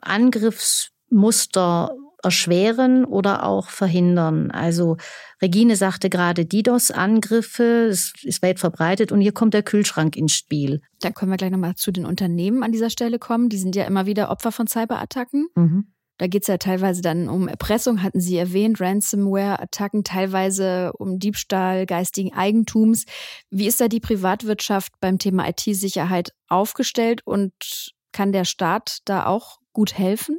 Angriffsmuster 0.01 1.95
erschweren 2.23 3.05
oder 3.05 3.45
auch 3.45 3.69
verhindern. 3.69 4.51
Also 4.51 4.97
Regine 5.41 5.77
sagte 5.77 6.11
gerade 6.11 6.45
DDoS-Angriffe, 6.45 7.87
es 7.89 8.13
ist 8.23 8.43
weit 8.43 8.59
verbreitet 8.59 9.13
und 9.13 9.21
hier 9.21 9.33
kommt 9.33 9.55
der 9.55 9.63
Kühlschrank 9.63 10.17
ins 10.17 10.33
Spiel. 10.33 10.81
Dann 11.01 11.15
können 11.15 11.31
wir 11.31 11.37
gleich 11.37 11.51
nochmal 11.51 11.77
zu 11.77 11.93
den 11.93 12.07
Unternehmen 12.07 12.63
an 12.63 12.73
dieser 12.73 12.91
Stelle 12.91 13.19
kommen. 13.19 13.49
Die 13.49 13.59
sind 13.59 13.77
ja 13.77 13.85
immer 13.85 14.07
wieder 14.07 14.31
Opfer 14.31 14.53
von 14.53 14.67
Cyberattacken. 14.67 15.49
Mhm. 15.55 15.93
Da 16.21 16.27
geht 16.27 16.43
es 16.43 16.49
ja 16.49 16.59
teilweise 16.59 17.01
dann 17.01 17.31
um 17.31 17.49
Erpressung, 17.49 18.03
hatten 18.03 18.21
Sie 18.21 18.37
erwähnt, 18.37 18.79
Ransomware-Attacken, 18.79 20.05
teilweise 20.05 20.93
um 20.99 21.19
Diebstahl 21.19 21.87
geistigen 21.87 22.35
Eigentums. 22.35 23.07
Wie 23.49 23.67
ist 23.67 23.81
da 23.81 23.89
die 23.89 24.01
Privatwirtschaft 24.01 24.93
beim 25.01 25.19
Thema 25.19 25.49
IT-Sicherheit 25.49 26.35
aufgestellt 26.47 27.23
und 27.25 27.55
kann 28.13 28.33
der 28.33 28.45
Staat 28.45 28.99
da 29.07 29.25
auch 29.25 29.61
gut 29.73 29.97
helfen? 29.97 30.39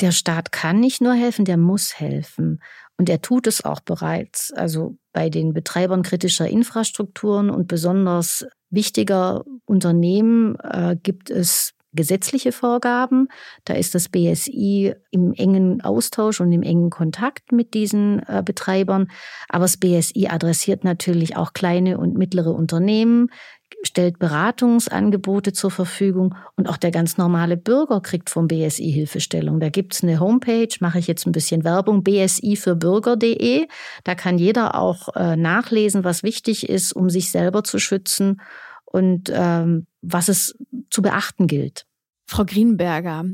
Der 0.00 0.12
Staat 0.12 0.50
kann 0.50 0.80
nicht 0.80 1.02
nur 1.02 1.12
helfen, 1.12 1.44
der 1.44 1.58
muss 1.58 2.00
helfen. 2.00 2.62
Und 2.96 3.10
er 3.10 3.20
tut 3.20 3.46
es 3.46 3.62
auch 3.66 3.80
bereits. 3.80 4.50
Also 4.54 4.96
bei 5.12 5.28
den 5.28 5.52
Betreibern 5.52 6.02
kritischer 6.02 6.48
Infrastrukturen 6.48 7.50
und 7.50 7.68
besonders 7.68 8.46
wichtiger 8.70 9.44
Unternehmen 9.66 10.56
äh, 10.60 10.96
gibt 11.02 11.28
es 11.28 11.74
gesetzliche 11.92 12.52
Vorgaben. 12.52 13.28
Da 13.64 13.74
ist 13.74 13.94
das 13.94 14.08
BSI 14.08 14.94
im 15.10 15.32
engen 15.34 15.80
Austausch 15.82 16.40
und 16.40 16.52
im 16.52 16.62
engen 16.62 16.90
Kontakt 16.90 17.52
mit 17.52 17.74
diesen 17.74 18.20
äh, 18.26 18.42
Betreibern. 18.44 19.08
Aber 19.48 19.64
das 19.64 19.76
BSI 19.76 20.28
adressiert 20.28 20.84
natürlich 20.84 21.36
auch 21.36 21.52
kleine 21.52 21.98
und 21.98 22.16
mittlere 22.16 22.54
Unternehmen, 22.54 23.30
stellt 23.82 24.18
Beratungsangebote 24.18 25.52
zur 25.52 25.70
Verfügung 25.70 26.34
und 26.56 26.68
auch 26.68 26.76
der 26.76 26.90
ganz 26.90 27.16
normale 27.16 27.56
Bürger 27.56 28.00
kriegt 28.00 28.30
vom 28.30 28.46
BSI 28.46 28.92
Hilfestellung. 28.92 29.60
Da 29.60 29.70
gibt's 29.70 30.02
eine 30.02 30.20
Homepage, 30.20 30.68
mache 30.80 30.98
ich 30.98 31.06
jetzt 31.06 31.26
ein 31.26 31.32
bisschen 31.32 31.64
Werbung, 31.64 32.04
bsi 32.04 32.56
für 32.56 32.76
Bürger.de. 32.76 33.66
Da 34.04 34.14
kann 34.14 34.38
jeder 34.38 34.76
auch 34.76 35.14
äh, 35.16 35.36
nachlesen, 35.36 36.04
was 36.04 36.22
wichtig 36.22 36.68
ist, 36.68 36.92
um 36.92 37.10
sich 37.10 37.30
selber 37.30 37.64
zu 37.64 37.78
schützen 37.78 38.40
und 38.92 39.30
ähm, 39.34 39.86
was 40.02 40.28
es 40.28 40.56
zu 40.90 41.02
beachten 41.02 41.46
gilt. 41.46 41.86
Frau 42.26 42.44
Greenberger, 42.44 43.24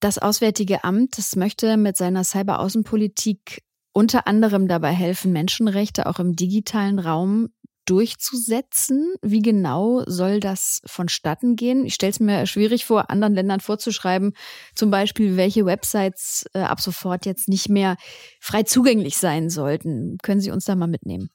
das 0.00 0.18
Auswärtige 0.18 0.84
Amt, 0.84 1.18
das 1.18 1.36
möchte 1.36 1.76
mit 1.76 1.96
seiner 1.96 2.22
Cyberaußenpolitik 2.22 3.62
unter 3.92 4.26
anderem 4.26 4.68
dabei 4.68 4.92
helfen, 4.92 5.32
Menschenrechte 5.32 6.06
auch 6.06 6.18
im 6.18 6.36
digitalen 6.36 6.98
Raum 6.98 7.48
durchzusetzen. 7.86 9.14
Wie 9.22 9.40
genau 9.40 10.02
soll 10.06 10.40
das 10.40 10.82
vonstatten 10.84 11.56
gehen? 11.56 11.86
Ich 11.86 11.94
stelle 11.94 12.10
es 12.10 12.20
mir 12.20 12.46
schwierig 12.46 12.84
vor, 12.84 13.10
anderen 13.10 13.34
Ländern 13.34 13.60
vorzuschreiben, 13.60 14.34
zum 14.74 14.90
Beispiel, 14.90 15.36
welche 15.36 15.64
Websites 15.64 16.44
äh, 16.52 16.60
ab 16.60 16.80
sofort 16.80 17.24
jetzt 17.24 17.48
nicht 17.48 17.68
mehr 17.68 17.96
frei 18.40 18.64
zugänglich 18.64 19.16
sein 19.16 19.48
sollten. 19.48 20.18
Können 20.22 20.40
Sie 20.40 20.50
uns 20.50 20.66
da 20.66 20.74
mal 20.74 20.88
mitnehmen? 20.88 21.30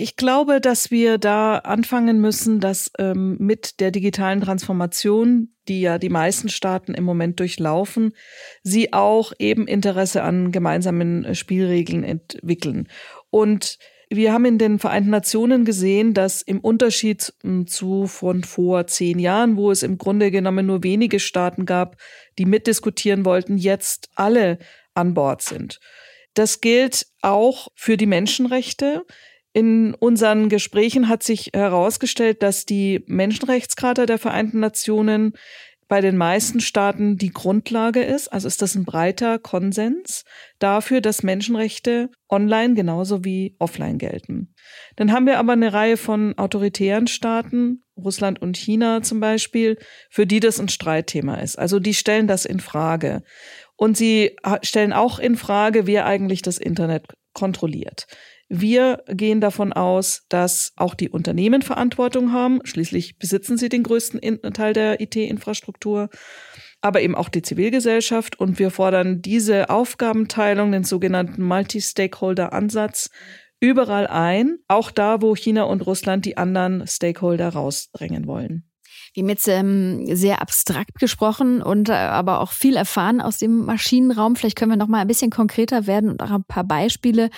Ich 0.00 0.16
glaube, 0.16 0.62
dass 0.62 0.90
wir 0.90 1.18
da 1.18 1.58
anfangen 1.58 2.22
müssen, 2.22 2.58
dass 2.58 2.90
ähm, 2.98 3.36
mit 3.38 3.80
der 3.80 3.90
digitalen 3.90 4.40
Transformation, 4.40 5.54
die 5.68 5.82
ja 5.82 5.98
die 5.98 6.08
meisten 6.08 6.48
Staaten 6.48 6.94
im 6.94 7.04
Moment 7.04 7.38
durchlaufen, 7.38 8.14
sie 8.62 8.94
auch 8.94 9.34
eben 9.38 9.68
Interesse 9.68 10.22
an 10.22 10.52
gemeinsamen 10.52 11.26
äh, 11.26 11.34
Spielregeln 11.34 12.02
entwickeln. 12.02 12.88
Und 13.28 13.76
wir 14.08 14.32
haben 14.32 14.46
in 14.46 14.56
den 14.56 14.78
Vereinten 14.78 15.10
Nationen 15.10 15.66
gesehen, 15.66 16.14
dass 16.14 16.40
im 16.40 16.60
Unterschied 16.60 17.34
hm, 17.42 17.66
zu 17.66 18.06
von 18.06 18.42
vor 18.42 18.86
zehn 18.86 19.18
Jahren, 19.18 19.58
wo 19.58 19.70
es 19.70 19.82
im 19.82 19.98
Grunde 19.98 20.30
genommen 20.30 20.64
nur 20.64 20.82
wenige 20.82 21.20
Staaten 21.20 21.66
gab, 21.66 21.98
die 22.38 22.46
mitdiskutieren 22.46 23.26
wollten, 23.26 23.58
jetzt 23.58 24.08
alle 24.14 24.60
an 24.94 25.12
Bord 25.12 25.42
sind. 25.42 25.78
Das 26.32 26.62
gilt 26.62 27.06
auch 27.20 27.68
für 27.74 27.98
die 27.98 28.06
Menschenrechte. 28.06 29.04
In 29.52 29.94
unseren 29.94 30.48
Gesprächen 30.48 31.08
hat 31.08 31.22
sich 31.22 31.50
herausgestellt, 31.52 32.42
dass 32.42 32.66
die 32.66 33.02
Menschenrechtscharta 33.06 34.06
der 34.06 34.18
Vereinten 34.18 34.60
Nationen 34.60 35.32
bei 35.90 36.00
den 36.00 36.16
meisten 36.16 36.60
Staaten 36.60 37.16
die 37.16 37.32
Grundlage 37.32 38.04
ist. 38.04 38.28
Also 38.28 38.46
ist 38.46 38.62
das 38.62 38.76
ein 38.76 38.84
breiter 38.84 39.40
Konsens 39.40 40.24
dafür, 40.60 41.00
dass 41.00 41.24
Menschenrechte 41.24 42.10
online 42.28 42.74
genauso 42.74 43.24
wie 43.24 43.56
offline 43.58 43.98
gelten. 43.98 44.54
Dann 44.94 45.10
haben 45.10 45.26
wir 45.26 45.40
aber 45.40 45.52
eine 45.52 45.72
Reihe 45.72 45.96
von 45.96 46.38
autoritären 46.38 47.08
Staaten, 47.08 47.82
Russland 47.96 48.40
und 48.40 48.56
China 48.56 49.02
zum 49.02 49.18
Beispiel, 49.18 49.78
für 50.10 50.28
die 50.28 50.38
das 50.38 50.60
ein 50.60 50.68
Streitthema 50.68 51.34
ist. 51.34 51.58
Also 51.58 51.80
die 51.80 51.94
stellen 51.94 52.28
das 52.28 52.44
in 52.44 52.60
Frage. 52.60 53.24
Und 53.76 53.96
sie 53.96 54.36
stellen 54.62 54.92
auch 54.92 55.18
in 55.18 55.36
Frage, 55.36 55.88
wer 55.88 56.06
eigentlich 56.06 56.40
das 56.40 56.58
Internet 56.58 57.06
kontrolliert. 57.34 58.06
Wir 58.52 59.04
gehen 59.06 59.40
davon 59.40 59.72
aus, 59.72 60.24
dass 60.28 60.72
auch 60.74 60.94
die 60.94 61.08
Unternehmen 61.08 61.62
Verantwortung 61.62 62.32
haben. 62.32 62.58
Schließlich 62.64 63.16
besitzen 63.16 63.56
sie 63.56 63.68
den 63.68 63.84
größten 63.84 64.20
Teil 64.52 64.72
der 64.72 65.00
IT-Infrastruktur, 65.00 66.10
aber 66.80 67.00
eben 67.00 67.14
auch 67.14 67.28
die 67.28 67.42
Zivilgesellschaft. 67.42 68.40
Und 68.40 68.58
wir 68.58 68.72
fordern 68.72 69.22
diese 69.22 69.70
Aufgabenteilung, 69.70 70.72
den 70.72 70.82
sogenannten 70.82 71.44
Multi-Stakeholder-Ansatz, 71.44 73.10
überall 73.60 74.08
ein, 74.08 74.58
auch 74.66 74.90
da, 74.90 75.22
wo 75.22 75.36
China 75.36 75.62
und 75.62 75.86
Russland 75.86 76.24
die 76.24 76.36
anderen 76.36 76.88
Stakeholder 76.88 77.50
rausdrängen 77.50 78.26
wollen. 78.26 78.69
Wir 79.12 79.22
haben 79.22 79.28
jetzt 79.28 79.48
ähm, 79.48 80.14
sehr 80.14 80.40
abstrakt 80.40 80.98
gesprochen 81.00 81.62
und 81.62 81.88
äh, 81.88 81.92
aber 81.92 82.40
auch 82.40 82.52
viel 82.52 82.76
erfahren 82.76 83.20
aus 83.20 83.38
dem 83.38 83.64
Maschinenraum. 83.64 84.36
Vielleicht 84.36 84.56
können 84.56 84.70
wir 84.70 84.76
noch 84.76 84.86
mal 84.86 85.00
ein 85.00 85.08
bisschen 85.08 85.30
konkreter 85.30 85.88
werden 85.88 86.10
und 86.10 86.22
auch 86.22 86.30
ein 86.30 86.44
paar 86.44 86.62
Beispiele 86.64 87.30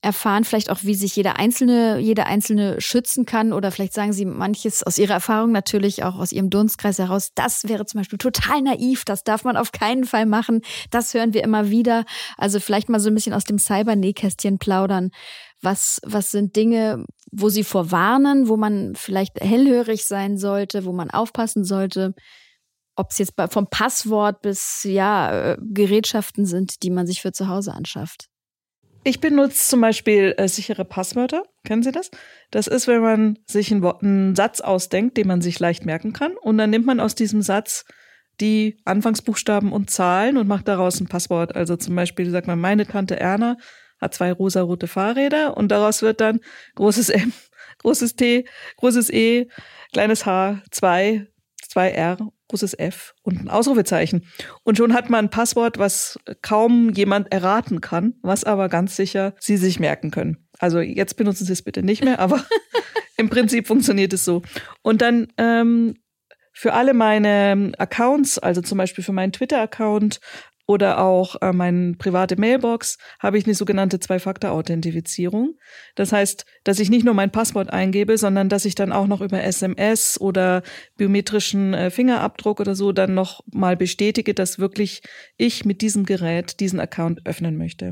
erfahren, 0.00 0.44
vielleicht 0.44 0.70
auch, 0.70 0.78
wie 0.82 0.94
sich 0.94 1.14
jeder 1.16 1.38
Einzelne, 1.38 1.98
jeder 1.98 2.26
Einzelne 2.26 2.80
schützen 2.80 3.26
kann 3.26 3.52
oder 3.52 3.70
vielleicht 3.70 3.92
sagen 3.92 4.14
Sie 4.14 4.24
manches 4.24 4.82
aus 4.82 4.96
Ihrer 4.96 5.14
Erfahrung 5.14 5.52
natürlich 5.52 6.04
auch 6.04 6.18
aus 6.18 6.32
Ihrem 6.32 6.48
Dunstkreis 6.48 6.98
heraus. 6.98 7.32
Das 7.34 7.68
wäre 7.68 7.84
zum 7.84 8.00
Beispiel 8.00 8.18
total 8.18 8.62
naiv. 8.62 9.04
Das 9.04 9.22
darf 9.22 9.44
man 9.44 9.58
auf 9.58 9.72
keinen 9.72 10.04
Fall 10.04 10.24
machen. 10.24 10.62
Das 10.90 11.12
hören 11.12 11.34
wir 11.34 11.44
immer 11.44 11.68
wieder. 11.68 12.04
Also 12.38 12.60
vielleicht 12.60 12.88
mal 12.88 13.00
so 13.00 13.10
ein 13.10 13.14
bisschen 13.14 13.34
aus 13.34 13.44
dem 13.44 13.58
Cyber-Nähkästchen 13.58 14.58
plaudern. 14.58 15.10
Was, 15.60 16.00
was 16.02 16.30
sind 16.30 16.56
Dinge, 16.56 17.04
wo 17.32 17.48
sie 17.48 17.64
vorwarnen, 17.64 18.48
wo 18.48 18.56
man 18.56 18.94
vielleicht 18.94 19.40
hellhörig 19.40 20.04
sein 20.04 20.36
sollte, 20.36 20.84
wo 20.84 20.92
man 20.92 21.10
aufpassen 21.10 21.64
sollte? 21.64 22.14
Ob 22.96 23.10
es 23.10 23.18
jetzt 23.18 23.34
vom 23.50 23.68
Passwort 23.68 24.42
bis 24.42 24.82
ja 24.84 25.52
äh, 25.52 25.56
Gerätschaften 25.60 26.44
sind, 26.44 26.82
die 26.82 26.90
man 26.90 27.06
sich 27.06 27.22
für 27.22 27.32
zu 27.32 27.48
Hause 27.48 27.72
anschafft. 27.72 28.26
Ich 29.02 29.20
benutze 29.20 29.68
zum 29.68 29.80
Beispiel 29.80 30.34
äh, 30.36 30.46
sichere 30.46 30.84
Passwörter. 30.84 31.44
Kennen 31.64 31.82
Sie 31.82 31.92
das? 31.92 32.10
Das 32.50 32.66
ist, 32.66 32.86
wenn 32.86 33.00
man 33.00 33.38
sich 33.46 33.72
einen, 33.72 33.84
einen 33.84 34.34
Satz 34.34 34.60
ausdenkt, 34.60 35.16
den 35.16 35.26
man 35.26 35.40
sich 35.40 35.58
leicht 35.58 35.86
merken 35.86 36.12
kann. 36.12 36.36
Und 36.36 36.58
dann 36.58 36.68
nimmt 36.68 36.84
man 36.84 37.00
aus 37.00 37.14
diesem 37.14 37.40
Satz 37.40 37.86
die 38.40 38.80
Anfangsbuchstaben 38.84 39.72
und 39.72 39.90
Zahlen 39.90 40.36
und 40.36 40.48
macht 40.48 40.68
daraus 40.68 41.00
ein 41.00 41.06
Passwort. 41.06 41.54
Also 41.56 41.76
zum 41.76 41.94
Beispiel 41.94 42.30
sagt 42.30 42.46
man, 42.46 42.60
meine 42.60 42.86
Tante 42.86 43.18
Erna 43.18 43.56
hat 44.00 44.14
zwei 44.14 44.32
rosarote 44.32 44.86
Fahrräder 44.86 45.56
und 45.56 45.68
daraus 45.68 46.02
wird 46.02 46.20
dann 46.20 46.40
großes 46.74 47.10
M, 47.10 47.32
großes 47.78 48.16
T, 48.16 48.44
großes 48.76 49.10
E, 49.10 49.48
kleines 49.92 50.26
H, 50.26 50.62
zwei, 50.70 51.26
zwei 51.62 51.90
R, 51.90 52.18
großes 52.48 52.78
F 52.78 53.14
und 53.22 53.40
ein 53.40 53.48
Ausrufezeichen. 53.48 54.26
Und 54.64 54.76
schon 54.76 54.92
hat 54.92 55.08
man 55.08 55.26
ein 55.26 55.30
Passwort, 55.30 55.78
was 55.78 56.18
kaum 56.42 56.90
jemand 56.90 57.32
erraten 57.32 57.80
kann, 57.80 58.14
was 58.22 58.44
aber 58.44 58.68
ganz 58.68 58.96
sicher 58.96 59.34
Sie 59.38 59.56
sich 59.56 59.78
merken 59.78 60.10
können. 60.10 60.48
Also 60.58 60.80
jetzt 60.80 61.16
benutzen 61.16 61.46
Sie 61.46 61.52
es 61.52 61.62
bitte 61.62 61.82
nicht 61.82 62.04
mehr, 62.04 62.18
aber 62.18 62.44
im 63.16 63.30
Prinzip 63.30 63.66
funktioniert 63.66 64.12
es 64.12 64.24
so. 64.24 64.42
Und 64.82 65.00
dann 65.00 65.28
ähm, 65.38 65.94
für 66.52 66.72
alle 66.74 66.92
meine 66.92 67.72
Accounts, 67.78 68.38
also 68.38 68.60
zum 68.60 68.78
Beispiel 68.78 69.04
für 69.04 69.12
meinen 69.12 69.32
Twitter-Account 69.32 70.20
oder 70.70 71.00
auch 71.00 71.34
äh, 71.42 71.52
meine 71.52 71.94
private 71.94 72.36
Mailbox 72.38 72.96
habe 73.18 73.36
ich 73.36 73.44
eine 73.44 73.56
sogenannte 73.56 73.98
Zwei-Faktor-Authentifizierung. 73.98 75.56
Das 75.96 76.12
heißt, 76.12 76.46
dass 76.62 76.78
ich 76.78 76.90
nicht 76.90 77.04
nur 77.04 77.12
mein 77.12 77.32
Passwort 77.32 77.72
eingebe, 77.72 78.16
sondern 78.16 78.48
dass 78.48 78.64
ich 78.64 78.76
dann 78.76 78.92
auch 78.92 79.08
noch 79.08 79.20
über 79.20 79.42
SMS 79.42 80.20
oder 80.20 80.62
biometrischen 80.96 81.74
äh, 81.74 81.90
Fingerabdruck 81.90 82.60
oder 82.60 82.76
so 82.76 82.92
dann 82.92 83.14
noch 83.14 83.40
mal 83.52 83.76
bestätige, 83.76 84.32
dass 84.32 84.60
wirklich 84.60 85.02
ich 85.36 85.64
mit 85.64 85.80
diesem 85.80 86.06
Gerät 86.06 86.60
diesen 86.60 86.78
Account 86.78 87.26
öffnen 87.26 87.56
möchte. 87.56 87.90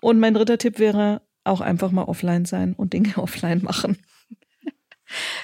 Und 0.00 0.20
mein 0.20 0.34
dritter 0.34 0.58
Tipp 0.58 0.78
wäre 0.78 1.22
auch 1.42 1.60
einfach 1.60 1.90
mal 1.90 2.04
offline 2.04 2.44
sein 2.44 2.74
und 2.74 2.92
Dinge 2.92 3.14
offline 3.16 3.64
machen. 3.64 3.98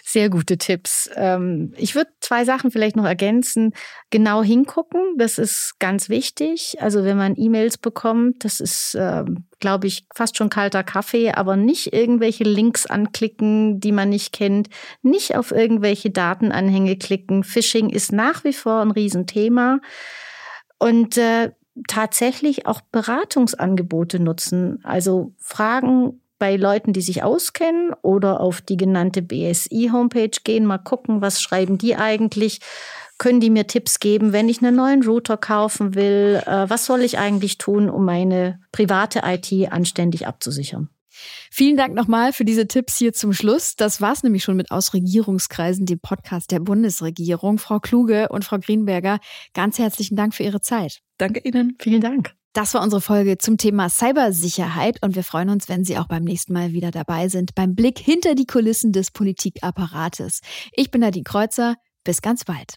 Sehr 0.04 0.30
gute 0.30 0.58
Tipps. 0.58 1.08
Ähm, 1.14 1.72
ich 1.76 1.94
würde 1.94 2.10
zwei 2.20 2.44
Sachen 2.44 2.70
vielleicht 2.70 2.96
noch 2.96 3.04
ergänzen. 3.04 3.72
Genau 4.10 4.42
hingucken, 4.42 5.16
das 5.16 5.38
ist 5.38 5.78
ganz 5.78 6.08
wichtig. 6.08 6.76
Also 6.80 7.04
wenn 7.04 7.16
man 7.16 7.36
E-Mails 7.36 7.78
bekommt, 7.78 8.44
das 8.44 8.60
ist, 8.60 8.96
ähm, 8.98 9.44
glaube 9.60 9.86
ich, 9.86 10.06
fast 10.14 10.36
schon 10.36 10.50
kalter 10.50 10.82
Kaffee, 10.82 11.32
aber 11.32 11.56
nicht 11.56 11.92
irgendwelche 11.92 12.44
Links 12.44 12.86
anklicken, 12.86 13.80
die 13.80 13.92
man 13.92 14.08
nicht 14.08 14.32
kennt, 14.32 14.68
nicht 15.02 15.36
auf 15.36 15.52
irgendwelche 15.52 16.10
Datenanhänge 16.10 16.96
klicken. 16.96 17.44
Phishing 17.44 17.90
ist 17.90 18.12
nach 18.12 18.44
wie 18.44 18.52
vor 18.52 18.80
ein 18.82 18.90
Riesenthema. 18.90 19.80
Und 20.78 21.16
äh, 21.16 21.52
tatsächlich 21.88 22.66
auch 22.66 22.80
Beratungsangebote 22.80 24.18
nutzen. 24.18 24.80
Also 24.82 25.32
Fragen 25.38 26.20
bei 26.42 26.56
Leuten, 26.56 26.92
die 26.92 27.02
sich 27.02 27.22
auskennen 27.22 27.94
oder 28.02 28.40
auf 28.40 28.60
die 28.60 28.76
genannte 28.76 29.22
BSI-Homepage 29.22 30.40
gehen, 30.42 30.66
mal 30.66 30.78
gucken, 30.78 31.20
was 31.20 31.40
schreiben 31.40 31.78
die 31.78 31.94
eigentlich. 31.94 32.58
Können 33.16 33.38
die 33.38 33.48
mir 33.48 33.68
Tipps 33.68 34.00
geben, 34.00 34.32
wenn 34.32 34.48
ich 34.48 34.60
einen 34.60 34.74
neuen 34.74 35.04
Router 35.04 35.36
kaufen 35.36 35.94
will? 35.94 36.42
Äh, 36.44 36.68
was 36.68 36.84
soll 36.84 37.02
ich 37.02 37.16
eigentlich 37.16 37.58
tun, 37.58 37.88
um 37.88 38.04
meine 38.04 38.58
private 38.72 39.22
IT 39.24 39.70
anständig 39.70 40.26
abzusichern? 40.26 40.88
Vielen 41.52 41.76
Dank 41.76 41.94
nochmal 41.94 42.32
für 42.32 42.44
diese 42.44 42.66
Tipps 42.66 42.98
hier 42.98 43.12
zum 43.12 43.32
Schluss. 43.32 43.76
Das 43.76 44.00
war's 44.00 44.24
nämlich 44.24 44.42
schon 44.42 44.56
mit 44.56 44.72
aus 44.72 44.94
Regierungskreisen, 44.94 45.86
dem 45.86 46.00
Podcast 46.00 46.50
der 46.50 46.58
Bundesregierung. 46.58 47.58
Frau 47.58 47.78
Kluge 47.78 48.30
und 48.30 48.44
Frau 48.44 48.58
Greenberger, 48.58 49.20
ganz 49.54 49.78
herzlichen 49.78 50.16
Dank 50.16 50.34
für 50.34 50.42
Ihre 50.42 50.60
Zeit. 50.60 51.02
Danke 51.18 51.38
Ihnen. 51.38 51.76
Vielen 51.78 52.00
Dank. 52.00 52.34
Das 52.54 52.74
war 52.74 52.82
unsere 52.82 53.00
Folge 53.00 53.38
zum 53.38 53.56
Thema 53.56 53.88
Cybersicherheit 53.88 54.98
und 55.02 55.14
wir 55.14 55.24
freuen 55.24 55.48
uns, 55.48 55.70
wenn 55.70 55.84
Sie 55.84 55.96
auch 55.96 56.06
beim 56.06 56.22
nächsten 56.22 56.52
Mal 56.52 56.72
wieder 56.72 56.90
dabei 56.90 57.28
sind 57.28 57.54
beim 57.54 57.74
Blick 57.74 57.98
hinter 57.98 58.34
die 58.34 58.44
Kulissen 58.44 58.92
des 58.92 59.10
Politikapparates. 59.10 60.40
Ich 60.72 60.90
bin 60.90 61.00
Nadine 61.00 61.24
Kreuzer. 61.24 61.76
Bis 62.04 62.20
ganz 62.20 62.44
bald. 62.44 62.74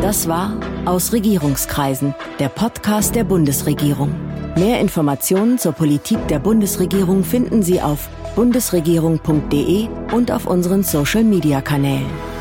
Das 0.00 0.28
war 0.28 0.60
Aus 0.84 1.12
Regierungskreisen, 1.12 2.14
der 2.38 2.50
Podcast 2.50 3.14
der 3.14 3.24
Bundesregierung. 3.24 4.14
Mehr 4.56 4.80
Informationen 4.80 5.58
zur 5.58 5.72
Politik 5.72 6.28
der 6.28 6.38
Bundesregierung 6.38 7.24
finden 7.24 7.62
Sie 7.62 7.80
auf 7.80 8.08
bundesregierung.de 8.36 9.88
und 10.12 10.30
auf 10.30 10.46
unseren 10.46 10.84
Social-Media-Kanälen. 10.84 12.31